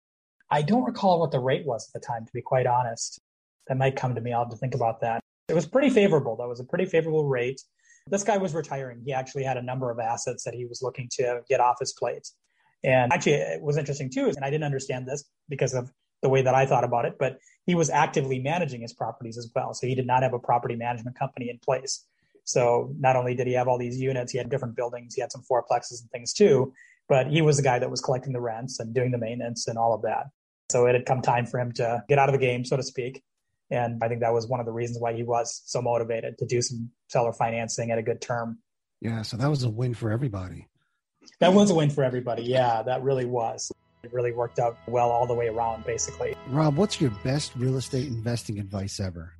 I 0.51 0.61
don't 0.61 0.83
recall 0.83 1.19
what 1.19 1.31
the 1.31 1.39
rate 1.39 1.65
was 1.65 1.89
at 1.89 2.01
the 2.01 2.05
time, 2.05 2.25
to 2.25 2.31
be 2.33 2.41
quite 2.41 2.67
honest. 2.67 3.19
That 3.67 3.77
might 3.77 3.95
come 3.95 4.13
to 4.13 4.21
me. 4.21 4.31
I'll 4.31 4.43
have 4.43 4.51
to 4.51 4.57
think 4.57 4.75
about 4.75 5.01
that. 5.01 5.21
It 5.47 5.53
was 5.53 5.65
pretty 5.65 5.89
favorable. 5.89 6.35
That 6.35 6.47
was 6.47 6.59
a 6.59 6.63
pretty 6.63 6.85
favorable 6.85 7.27
rate. 7.27 7.61
This 8.07 8.23
guy 8.23 8.37
was 8.37 8.53
retiring. 8.53 9.01
He 9.03 9.13
actually 9.13 9.43
had 9.43 9.57
a 9.57 9.61
number 9.61 9.89
of 9.89 9.99
assets 9.99 10.43
that 10.43 10.53
he 10.53 10.65
was 10.65 10.81
looking 10.83 11.09
to 11.13 11.41
get 11.49 11.59
off 11.59 11.77
his 11.79 11.93
plate. 11.93 12.27
And 12.83 13.11
actually, 13.11 13.33
it 13.33 13.61
was 13.61 13.77
interesting 13.77 14.11
too, 14.11 14.25
and 14.25 14.43
I 14.45 14.51
didn't 14.51 14.65
understand 14.65 15.07
this 15.07 15.23
because 15.49 15.73
of 15.73 15.91
the 16.21 16.29
way 16.29 16.43
that 16.43 16.53
I 16.53 16.65
thought 16.65 16.83
about 16.83 17.05
it, 17.05 17.15
but 17.19 17.37
he 17.65 17.73
was 17.73 17.89
actively 17.89 18.39
managing 18.39 18.81
his 18.81 18.93
properties 18.93 19.37
as 19.37 19.49
well. 19.55 19.73
So 19.73 19.87
he 19.87 19.95
did 19.95 20.05
not 20.05 20.21
have 20.21 20.33
a 20.33 20.39
property 20.39 20.75
management 20.75 21.17
company 21.17 21.49
in 21.49 21.57
place. 21.59 22.05
So 22.45 22.93
not 22.99 23.15
only 23.15 23.35
did 23.35 23.47
he 23.47 23.53
have 23.53 23.67
all 23.67 23.77
these 23.77 23.99
units, 23.99 24.31
he 24.31 24.37
had 24.37 24.49
different 24.49 24.75
buildings, 24.75 25.15
he 25.15 25.21
had 25.21 25.31
some 25.31 25.43
fourplexes 25.49 26.01
and 26.01 26.09
things 26.11 26.31
too, 26.31 26.73
but 27.09 27.27
he 27.27 27.41
was 27.41 27.57
the 27.57 27.63
guy 27.63 27.79
that 27.79 27.89
was 27.89 28.01
collecting 28.01 28.33
the 28.33 28.41
rents 28.41 28.79
and 28.79 28.93
doing 28.93 29.11
the 29.11 29.17
maintenance 29.17 29.67
and 29.67 29.77
all 29.77 29.93
of 29.93 30.03
that. 30.03 30.27
So 30.71 30.85
it 30.85 30.93
had 30.93 31.05
come 31.05 31.21
time 31.21 31.45
for 31.45 31.59
him 31.59 31.71
to 31.73 32.03
get 32.07 32.17
out 32.17 32.29
of 32.29 32.33
the 32.33 32.39
game, 32.39 32.63
so 32.63 32.77
to 32.77 32.83
speak. 32.83 33.23
And 33.71 34.03
I 34.03 34.07
think 34.07 34.21
that 34.21 34.33
was 34.33 34.47
one 34.47 34.59
of 34.59 34.65
the 34.65 34.71
reasons 34.71 34.99
why 34.99 35.13
he 35.13 35.23
was 35.23 35.63
so 35.65 35.81
motivated 35.81 36.37
to 36.37 36.45
do 36.45 36.61
some 36.61 36.91
seller 37.09 37.33
financing 37.33 37.91
at 37.91 37.97
a 37.97 38.03
good 38.03 38.21
term. 38.21 38.59
Yeah, 39.01 39.23
so 39.23 39.37
that 39.37 39.49
was 39.49 39.63
a 39.63 39.69
win 39.69 39.93
for 39.93 40.11
everybody. 40.11 40.67
That 41.39 41.53
was 41.53 41.71
a 41.71 41.75
win 41.75 41.89
for 41.89 42.03
everybody. 42.03 42.43
Yeah, 42.43 42.83
that 42.83 43.01
really 43.03 43.25
was. 43.25 43.71
It 44.03 44.13
really 44.13 44.31
worked 44.31 44.59
out 44.59 44.77
well 44.87 45.09
all 45.09 45.25
the 45.25 45.33
way 45.33 45.47
around, 45.47 45.83
basically. 45.83 46.35
Rob, 46.49 46.77
what's 46.77 47.01
your 47.01 47.09
best 47.23 47.55
real 47.55 47.77
estate 47.77 48.07
investing 48.07 48.59
advice 48.59 48.99
ever? 48.99 49.33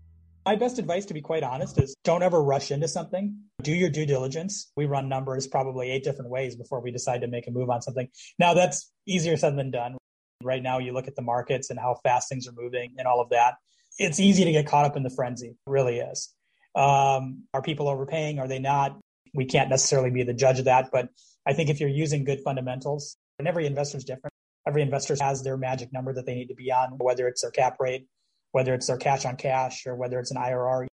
My 0.45 0.55
best 0.55 0.77
advice, 0.77 1.07
to 1.07 1.13
be 1.15 1.21
quite 1.21 1.41
honest, 1.41 1.81
is 1.81 1.95
don't 2.03 2.21
ever 2.21 2.41
rush 2.41 2.69
into 2.69 2.87
something. 2.87 3.35
Do 3.63 3.73
your 3.73 3.89
due 3.89 4.05
diligence. 4.05 4.71
We 4.77 4.85
run 4.85 5.09
numbers 5.09 5.47
probably 5.47 5.89
eight 5.89 6.03
different 6.03 6.29
ways 6.29 6.55
before 6.55 6.81
we 6.81 6.91
decide 6.91 7.21
to 7.21 7.27
make 7.27 7.47
a 7.47 7.51
move 7.51 7.71
on 7.71 7.81
something. 7.81 8.07
Now, 8.37 8.53
that's 8.53 8.91
easier 9.07 9.37
said 9.37 9.57
than 9.57 9.71
done. 9.71 9.97
Right 10.43 10.61
now, 10.61 10.77
you 10.77 10.93
look 10.93 11.07
at 11.07 11.15
the 11.15 11.23
markets 11.23 11.71
and 11.71 11.79
how 11.79 11.99
fast 12.03 12.29
things 12.29 12.47
are 12.47 12.53
moving 12.55 12.93
and 12.99 13.07
all 13.07 13.21
of 13.21 13.29
that. 13.29 13.55
It's 13.97 14.19
easy 14.19 14.45
to 14.45 14.51
get 14.51 14.67
caught 14.67 14.85
up 14.85 14.95
in 14.95 15.01
the 15.01 15.09
frenzy. 15.09 15.47
It 15.47 15.55
really 15.65 15.97
is. 15.97 16.31
Um, 16.75 17.45
are 17.55 17.63
people 17.63 17.89
overpaying? 17.89 18.37
Are 18.37 18.47
they 18.47 18.59
not? 18.59 18.99
We 19.33 19.45
can't 19.45 19.69
necessarily 19.69 20.11
be 20.11 20.21
the 20.21 20.33
judge 20.33 20.59
of 20.59 20.65
that, 20.65 20.89
but 20.91 21.09
I 21.47 21.53
think 21.53 21.71
if 21.71 21.79
you're 21.79 21.89
using 21.89 22.23
good 22.23 22.41
fundamentals, 22.43 23.17
and 23.39 23.47
every 23.47 23.65
investor 23.65 23.97
is 23.97 24.03
different, 24.03 24.33
every 24.67 24.83
investor 24.83 25.15
has 25.19 25.43
their 25.43 25.57
magic 25.57 25.91
number 25.91 26.13
that 26.13 26.25
they 26.25 26.35
need 26.35 26.47
to 26.49 26.55
be 26.55 26.71
on, 26.71 26.97
whether 26.99 27.27
it's 27.27 27.41
their 27.41 27.51
cap 27.51 27.77
rate, 27.79 28.07
whether 28.55 28.73
it's 28.73 28.87
their 28.87 28.95
cash 28.95 29.25
on 29.25 29.35
cash, 29.35 29.85
or 29.85 29.97
whether 29.97 30.17
it's 30.17 30.31
an 30.31 30.37
IRR, 30.37 30.87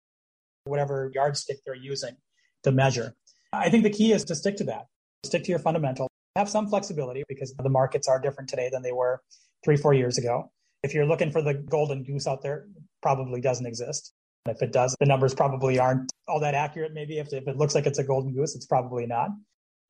whatever 0.62 1.10
yardstick 1.12 1.58
they're 1.66 1.74
using 1.74 2.14
to 2.62 2.70
measure. 2.70 3.16
I 3.52 3.68
think 3.68 3.82
the 3.82 3.90
key 3.90 4.12
is 4.12 4.24
to 4.26 4.36
stick 4.36 4.58
to 4.58 4.64
that. 4.64 4.86
Stick 5.26 5.42
to 5.42 5.50
your 5.50 5.58
fundamental. 5.58 6.06
Have 6.36 6.48
some 6.48 6.68
flexibility 6.68 7.24
because 7.28 7.52
the 7.60 7.68
markets 7.68 8.06
are 8.06 8.20
different 8.20 8.48
today 8.48 8.70
than 8.72 8.82
they 8.82 8.92
were 8.92 9.20
three, 9.64 9.76
four 9.76 9.92
years 9.92 10.18
ago. 10.18 10.52
If 10.84 10.94
you're 10.94 11.04
looking 11.04 11.32
for 11.32 11.42
the 11.42 11.54
golden 11.54 12.04
goose 12.04 12.28
out 12.28 12.42
there, 12.42 12.68
probably 13.02 13.40
doesn't 13.40 13.66
exist. 13.66 14.12
If 14.46 14.62
it 14.62 14.70
does, 14.70 14.94
the 15.00 15.06
numbers 15.06 15.34
probably 15.34 15.80
aren't 15.80 16.12
all 16.28 16.38
that 16.38 16.54
accurate. 16.54 16.92
Maybe 16.94 17.18
if, 17.18 17.32
if 17.32 17.48
it 17.48 17.56
looks 17.56 17.74
like 17.74 17.86
it's 17.86 17.98
a 17.98 18.04
golden 18.04 18.32
goose, 18.34 18.54
it's 18.54 18.66
probably 18.66 19.04
not. 19.04 19.30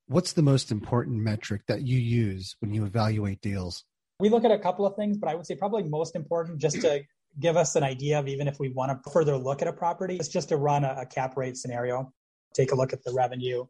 What's 0.07 0.33
the 0.33 0.41
most 0.41 0.71
important 0.71 1.17
metric 1.17 1.61
that 1.67 1.83
you 1.83 1.99
use 1.99 2.55
when 2.61 2.73
you 2.73 2.85
evaluate 2.85 3.41
deals? 3.41 3.85
We 4.19 4.29
look 4.29 4.43
at 4.43 4.49
a 4.51 4.57
couple 4.57 4.87
of 4.87 4.95
things, 4.95 5.19
but 5.19 5.29
I 5.29 5.35
would 5.35 5.45
say 5.45 5.53
probably 5.53 5.83
most 5.83 6.15
important 6.15 6.57
just 6.57 6.81
to 6.81 7.03
give 7.39 7.57
us 7.57 7.75
an 7.75 7.83
idea 7.83 8.19
of 8.19 8.27
even 8.27 8.47
if 8.47 8.59
we 8.59 8.69
want 8.69 8.91
to 8.91 9.11
further 9.11 9.37
look 9.37 9.61
at 9.61 9.67
a 9.67 9.73
property, 9.73 10.17
it's 10.17 10.27
just 10.27 10.49
to 10.49 10.57
run 10.57 10.83
a, 10.83 10.95
a 10.99 11.05
cap 11.05 11.37
rate 11.37 11.57
scenario, 11.57 12.11
take 12.53 12.71
a 12.71 12.75
look 12.75 12.93
at 12.93 13.03
the 13.03 13.13
revenue 13.13 13.65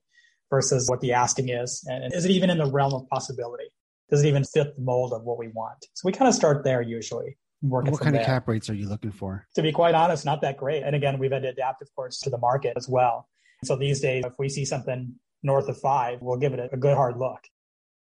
versus 0.50 0.90
what 0.90 1.02
the 1.02 1.14
asking 1.14 1.50
is. 1.50 1.86
And 1.88 2.14
is 2.14 2.26
it 2.26 2.32
even 2.32 2.50
in 2.50 2.58
the 2.58 2.70
realm 2.70 2.94
of 2.94 3.08
possibility? 3.10 3.66
Does 4.10 4.24
it 4.24 4.28
even 4.28 4.44
fit 4.44 4.76
the 4.76 4.82
mold 4.82 5.14
of 5.14 5.24
what 5.24 5.38
we 5.38 5.50
want? 5.50 5.86
So 5.94 6.02
we 6.06 6.12
kind 6.12 6.28
of 6.28 6.34
start 6.34 6.64
there 6.64 6.82
usually. 6.82 7.38
what 7.62 7.86
kind 8.00 8.16
there. 8.16 8.22
of 8.22 8.28
cap 8.28 8.48
rates 8.48 8.70
are 8.70 8.74
you 8.74 8.90
looking 8.90 9.12
for? 9.12 9.46
To 9.56 9.62
be 9.62 9.72
quite 9.72 9.94
honest, 9.94 10.26
not 10.26 10.42
that 10.42 10.58
great. 10.58 10.84
And 10.84 10.96
again, 10.96 11.20
we've 11.20 11.32
had 11.32 11.44
to 11.44 11.50
adapt, 11.50 11.82
of 11.82 11.94
course, 11.96 12.20
to 12.22 12.30
the 12.30 12.38
market 12.38 12.74
as 12.76 12.90
well. 12.90 13.28
So 13.64 13.76
these 13.76 14.00
days, 14.00 14.24
if 14.26 14.34
we 14.40 14.50
see 14.50 14.66
something 14.66 15.14
north 15.44 15.68
of 15.68 15.78
five, 15.78 16.22
we'll 16.22 16.38
give 16.38 16.54
it 16.54 16.60
a, 16.60 16.74
a 16.74 16.78
good 16.78 16.96
hard 16.96 17.18
look. 17.18 17.42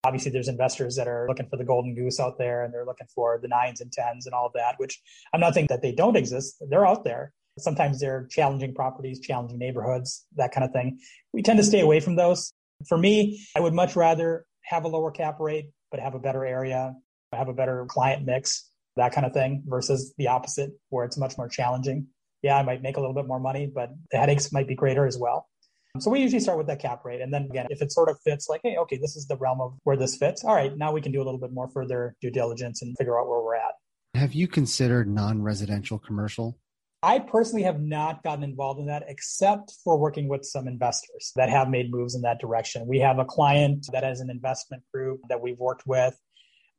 Obviously, 0.04 0.32
there's 0.32 0.48
investors 0.48 0.96
that 0.96 1.08
are 1.08 1.28
looking 1.28 1.48
for 1.48 1.58
the 1.58 1.64
golden 1.64 1.94
goose 1.94 2.20
out 2.20 2.38
there 2.40 2.64
and 2.64 2.74
they're 2.74 2.86
looking 2.86 3.08
for 3.14 3.40
the 3.40 3.48
nines 3.48 3.82
and 3.82 3.92
tens 3.92 4.26
and 4.26 4.34
all 4.34 4.48
of 4.48 4.54
that, 4.54 4.76
which 4.78 5.00
I'm 5.32 5.40
not 5.40 5.54
saying 5.54 5.68
that 5.70 5.84
they 5.84 5.92
don't 5.92 6.16
exist. 6.16 6.58
They're 6.70 6.88
out 6.88 7.04
there. 7.04 7.34
Sometimes 7.60 8.00
they're 8.00 8.28
challenging 8.32 8.74
properties, 8.74 9.20
challenging 9.20 9.60
neighborhoods, 9.60 10.26
that 10.38 10.52
kind 10.52 10.66
of 10.66 10.72
thing. 10.72 11.00
We 11.34 11.44
tend 11.44 11.60
to 11.60 11.64
stay 11.64 11.82
away 11.82 12.00
from 12.00 12.16
those. 12.16 12.52
For 12.88 12.98
me, 12.98 13.46
I 13.56 13.60
would 13.60 13.74
much 13.74 13.96
rather 13.96 14.46
have 14.64 14.86
a 14.86 14.88
lower 14.88 15.12
cap 15.12 15.40
rate, 15.40 15.70
but 15.92 16.00
have 16.00 16.16
a 16.16 16.20
better 16.20 16.46
area, 16.46 16.96
have 17.32 17.50
a 17.50 17.54
better 17.54 17.86
client 17.88 18.26
mix, 18.26 18.70
that 18.96 19.12
kind 19.12 19.28
of 19.28 19.34
thing, 19.34 19.64
versus 19.68 20.16
the 20.18 20.28
opposite, 20.28 20.72
where 20.90 21.06
it's 21.06 21.18
much 21.18 21.38
more 21.38 21.48
challenging. 21.48 22.08
Yeah, 22.42 22.58
I 22.58 22.64
might 22.64 22.82
make 22.82 22.98
a 22.98 23.00
little 23.00 23.14
bit 23.14 23.28
more 23.28 23.40
money, 23.40 23.68
but 23.68 23.92
the 24.10 24.18
headaches 24.18 24.52
might 24.52 24.68
be 24.68 24.74
greater 24.74 25.06
as 25.06 25.18
well. 25.18 25.48
So 26.00 26.10
we 26.10 26.22
usually 26.22 26.40
start 26.40 26.58
with 26.58 26.68
that 26.68 26.80
cap 26.80 27.04
rate. 27.04 27.22
And 27.22 27.34
then 27.34 27.44
again, 27.44 27.68
if 27.70 27.82
it 27.82 27.92
sort 27.92 28.10
of 28.10 28.18
fits 28.24 28.48
like, 28.48 28.62
hey, 28.64 28.78
okay, 28.78 28.98
this 28.98 29.16
is 29.18 29.28
the 29.28 29.36
realm 29.36 29.60
of 29.60 29.74
where 29.84 29.98
this 29.98 30.16
fits. 30.16 30.44
All 30.44 30.56
right, 30.56 30.76
now 30.78 30.94
we 30.94 31.02
can 31.02 31.12
do 31.12 31.22
a 31.22 31.26
little 31.26 31.40
bit 31.40 31.52
more 31.52 31.68
further 31.68 32.16
due 32.22 32.32
diligence 32.32 32.82
and 32.82 32.96
figure 32.98 33.20
out 33.20 33.28
where 33.28 33.42
we're 33.42 33.56
at. 33.56 33.74
Have 34.14 34.34
you 34.34 34.48
considered 34.48 35.10
non 35.10 35.42
residential 35.42 36.00
commercial? 36.00 36.58
I 37.04 37.20
personally 37.20 37.64
have 37.64 37.82
not 37.82 38.24
gotten 38.24 38.44
involved 38.44 38.80
in 38.80 38.86
that 38.86 39.04
except 39.08 39.74
for 39.84 39.98
working 39.98 40.28
with 40.28 40.46
some 40.46 40.68
investors 40.68 41.32
that 41.36 41.50
have 41.50 41.68
made 41.68 41.92
moves 41.92 42.14
in 42.14 42.22
that 42.22 42.40
direction. 42.40 42.86
We 42.88 43.00
have 43.00 43.18
a 43.18 43.26
client 43.26 43.88
that 43.92 44.04
has 44.04 44.20
an 44.20 44.30
investment 44.30 44.84
group 44.94 45.20
that 45.28 45.42
we've 45.42 45.58
worked 45.58 45.88
with 45.88 46.16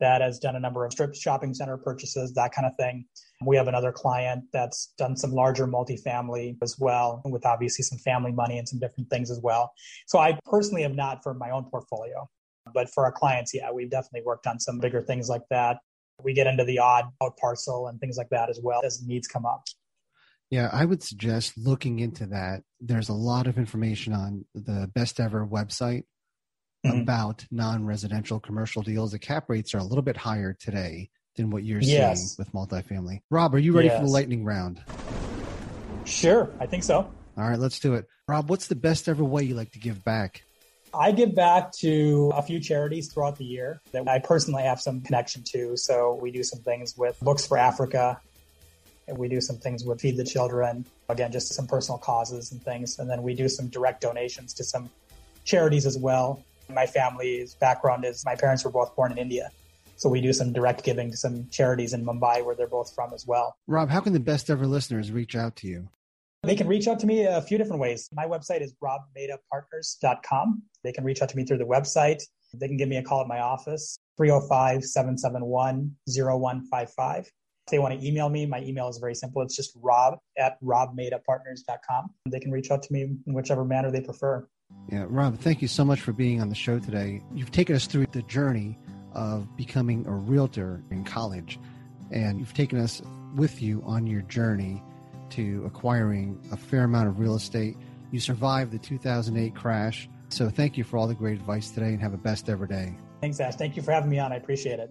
that 0.02 0.20
has 0.20 0.38
done 0.38 0.56
a 0.56 0.60
number 0.60 0.84
of 0.84 0.92
strip 0.92 1.14
shopping 1.14 1.54
center 1.54 1.78
purchases, 1.78 2.34
that 2.34 2.52
kind 2.52 2.66
of 2.66 2.72
thing. 2.76 3.06
We 3.46 3.56
have 3.56 3.68
another 3.68 3.92
client 3.92 4.44
that's 4.52 4.92
done 4.98 5.16
some 5.16 5.32
larger 5.32 5.66
multifamily 5.66 6.58
as 6.62 6.76
well, 6.78 7.22
with 7.24 7.46
obviously 7.46 7.84
some 7.84 7.98
family 7.98 8.32
money 8.32 8.58
and 8.58 8.68
some 8.68 8.80
different 8.80 9.08
things 9.10 9.30
as 9.30 9.40
well. 9.42 9.72
So 10.06 10.18
I 10.18 10.38
personally 10.44 10.82
have 10.82 10.94
not 10.94 11.22
for 11.22 11.34
my 11.34 11.50
own 11.50 11.64
portfolio. 11.70 12.28
But 12.74 12.88
for 12.92 13.04
our 13.04 13.12
clients, 13.12 13.52
yeah, 13.54 13.72
we've 13.72 13.90
definitely 13.90 14.22
worked 14.24 14.46
on 14.46 14.60
some 14.60 14.78
bigger 14.78 15.00
things 15.00 15.28
like 15.28 15.42
that. 15.50 15.78
We 16.22 16.32
get 16.32 16.46
into 16.46 16.64
the 16.64 16.78
odd 16.78 17.06
out 17.22 17.36
parcel 17.36 17.88
and 17.88 17.98
things 17.98 18.16
like 18.16 18.28
that 18.30 18.50
as 18.50 18.60
well 18.62 18.82
as 18.84 19.02
needs 19.04 19.26
come 19.26 19.46
up. 19.46 19.64
Yeah, 20.50 20.68
I 20.72 20.84
would 20.84 21.02
suggest 21.02 21.54
looking 21.56 21.98
into 21.98 22.26
that. 22.26 22.62
There's 22.80 23.08
a 23.08 23.14
lot 23.14 23.46
of 23.46 23.58
information 23.58 24.12
on 24.12 24.44
the 24.54 24.90
best 24.94 25.18
ever 25.18 25.46
website 25.46 26.04
mm-hmm. 26.84 27.00
about 27.00 27.44
non 27.50 27.84
residential 27.84 28.40
commercial 28.40 28.82
deals. 28.82 29.12
The 29.12 29.18
cap 29.18 29.48
rates 29.48 29.74
are 29.74 29.78
a 29.78 29.84
little 29.84 30.02
bit 30.02 30.16
higher 30.16 30.52
today 30.52 31.10
than 31.36 31.50
what 31.50 31.64
you're 31.64 31.80
yes. 31.80 32.36
seeing 32.36 32.36
with 32.38 32.52
multifamily. 32.52 33.22
Rob, 33.30 33.54
are 33.54 33.58
you 33.58 33.72
ready 33.72 33.88
yes. 33.88 33.98
for 33.98 34.06
the 34.06 34.10
lightning 34.12 34.44
round? 34.44 34.82
Sure, 36.04 36.50
I 36.60 36.66
think 36.66 36.84
so. 36.84 37.10
All 37.36 37.48
right, 37.48 37.58
let's 37.58 37.78
do 37.78 37.94
it. 37.94 38.06
Rob, 38.28 38.50
what's 38.50 38.66
the 38.66 38.74
best 38.74 39.08
ever 39.08 39.24
way 39.24 39.42
you 39.42 39.54
like 39.54 39.72
to 39.72 39.78
give 39.78 40.04
back? 40.04 40.42
I 40.94 41.10
give 41.12 41.34
back 41.34 41.72
to 41.78 42.32
a 42.34 42.42
few 42.42 42.60
charities 42.60 43.10
throughout 43.10 43.38
the 43.38 43.44
year 43.44 43.80
that 43.92 44.06
I 44.06 44.18
personally 44.18 44.62
have 44.64 44.80
some 44.80 45.00
connection 45.00 45.42
to. 45.52 45.76
So 45.76 46.18
we 46.20 46.30
do 46.30 46.42
some 46.42 46.60
things 46.60 46.96
with 46.98 47.18
Books 47.20 47.46
for 47.46 47.56
Africa, 47.56 48.20
and 49.08 49.16
we 49.16 49.28
do 49.28 49.40
some 49.40 49.56
things 49.56 49.84
with 49.84 50.02
Feed 50.02 50.18
the 50.18 50.24
Children, 50.24 50.84
again, 51.08 51.32
just 51.32 51.54
some 51.54 51.66
personal 51.66 51.98
causes 51.98 52.52
and 52.52 52.62
things. 52.62 52.98
And 52.98 53.08
then 53.08 53.22
we 53.22 53.34
do 53.34 53.48
some 53.48 53.68
direct 53.68 54.02
donations 54.02 54.52
to 54.54 54.64
some 54.64 54.90
charities 55.44 55.86
as 55.86 55.96
well. 55.96 56.44
My 56.74 56.86
family's 56.86 57.54
background 57.54 58.04
is 58.04 58.24
my 58.24 58.34
parents 58.34 58.64
were 58.64 58.70
both 58.70 58.94
born 58.96 59.12
in 59.12 59.18
India. 59.18 59.50
So 59.96 60.08
we 60.08 60.20
do 60.20 60.32
some 60.32 60.52
direct 60.52 60.82
giving 60.82 61.10
to 61.10 61.16
some 61.16 61.48
charities 61.50 61.92
in 61.92 62.04
Mumbai 62.04 62.44
where 62.44 62.56
they're 62.56 62.66
both 62.66 62.94
from 62.94 63.12
as 63.14 63.26
well. 63.26 63.56
Rob, 63.66 63.88
how 63.88 64.00
can 64.00 64.12
the 64.12 64.20
best 64.20 64.50
ever 64.50 64.66
listeners 64.66 65.12
reach 65.12 65.36
out 65.36 65.56
to 65.56 65.68
you? 65.68 65.88
They 66.42 66.56
can 66.56 66.66
reach 66.66 66.88
out 66.88 66.98
to 67.00 67.06
me 67.06 67.24
a 67.24 67.40
few 67.40 67.56
different 67.56 67.80
ways. 67.80 68.08
My 68.12 68.26
website 68.26 68.62
is 68.62 68.74
robmaidapartners.com. 68.82 70.62
They 70.82 70.92
can 70.92 71.04
reach 71.04 71.22
out 71.22 71.28
to 71.28 71.36
me 71.36 71.44
through 71.44 71.58
the 71.58 71.64
website. 71.64 72.22
They 72.52 72.66
can 72.66 72.76
give 72.76 72.88
me 72.88 72.96
a 72.96 73.02
call 73.02 73.20
at 73.20 73.28
my 73.28 73.38
office, 73.38 73.96
305 74.16 74.84
771 74.84 75.94
0155. 76.08 77.26
If 77.26 77.30
they 77.70 77.78
want 77.78 77.98
to 77.98 78.04
email 78.06 78.28
me, 78.28 78.44
my 78.44 78.60
email 78.62 78.88
is 78.88 78.98
very 78.98 79.14
simple. 79.14 79.40
It's 79.42 79.54
just 79.54 79.72
rob 79.80 80.18
at 80.36 80.60
robmaidapartners.com. 80.62 82.10
They 82.28 82.40
can 82.40 82.50
reach 82.50 82.72
out 82.72 82.82
to 82.82 82.92
me 82.92 83.02
in 83.02 83.34
whichever 83.34 83.64
manner 83.64 83.92
they 83.92 84.00
prefer. 84.00 84.48
Yeah, 84.90 85.06
Rob, 85.08 85.38
thank 85.38 85.62
you 85.62 85.68
so 85.68 85.84
much 85.84 86.00
for 86.00 86.12
being 86.12 86.40
on 86.40 86.48
the 86.48 86.54
show 86.54 86.78
today. 86.78 87.22
You've 87.34 87.50
taken 87.50 87.74
us 87.76 87.86
through 87.86 88.06
the 88.12 88.22
journey 88.22 88.78
of 89.14 89.56
becoming 89.56 90.06
a 90.06 90.12
realtor 90.12 90.82
in 90.90 91.04
college, 91.04 91.58
and 92.10 92.38
you've 92.38 92.54
taken 92.54 92.78
us 92.78 93.00
with 93.34 93.62
you 93.62 93.82
on 93.86 94.06
your 94.06 94.22
journey 94.22 94.82
to 95.30 95.62
acquiring 95.64 96.38
a 96.52 96.56
fair 96.56 96.84
amount 96.84 97.08
of 97.08 97.18
real 97.18 97.34
estate. 97.34 97.76
You 98.10 98.20
survived 98.20 98.72
the 98.72 98.78
2008 98.78 99.54
crash. 99.54 100.08
So 100.28 100.50
thank 100.50 100.76
you 100.76 100.84
for 100.84 100.98
all 100.98 101.06
the 101.06 101.14
great 101.14 101.38
advice 101.38 101.70
today 101.70 101.88
and 101.88 102.00
have 102.00 102.14
a 102.14 102.18
best 102.18 102.48
ever 102.48 102.66
day. 102.66 102.94
Thanks, 103.20 103.40
Ash. 103.40 103.54
Thank 103.54 103.76
you 103.76 103.82
for 103.82 103.92
having 103.92 104.10
me 104.10 104.18
on. 104.18 104.32
I 104.32 104.36
appreciate 104.36 104.78
it. 104.78 104.90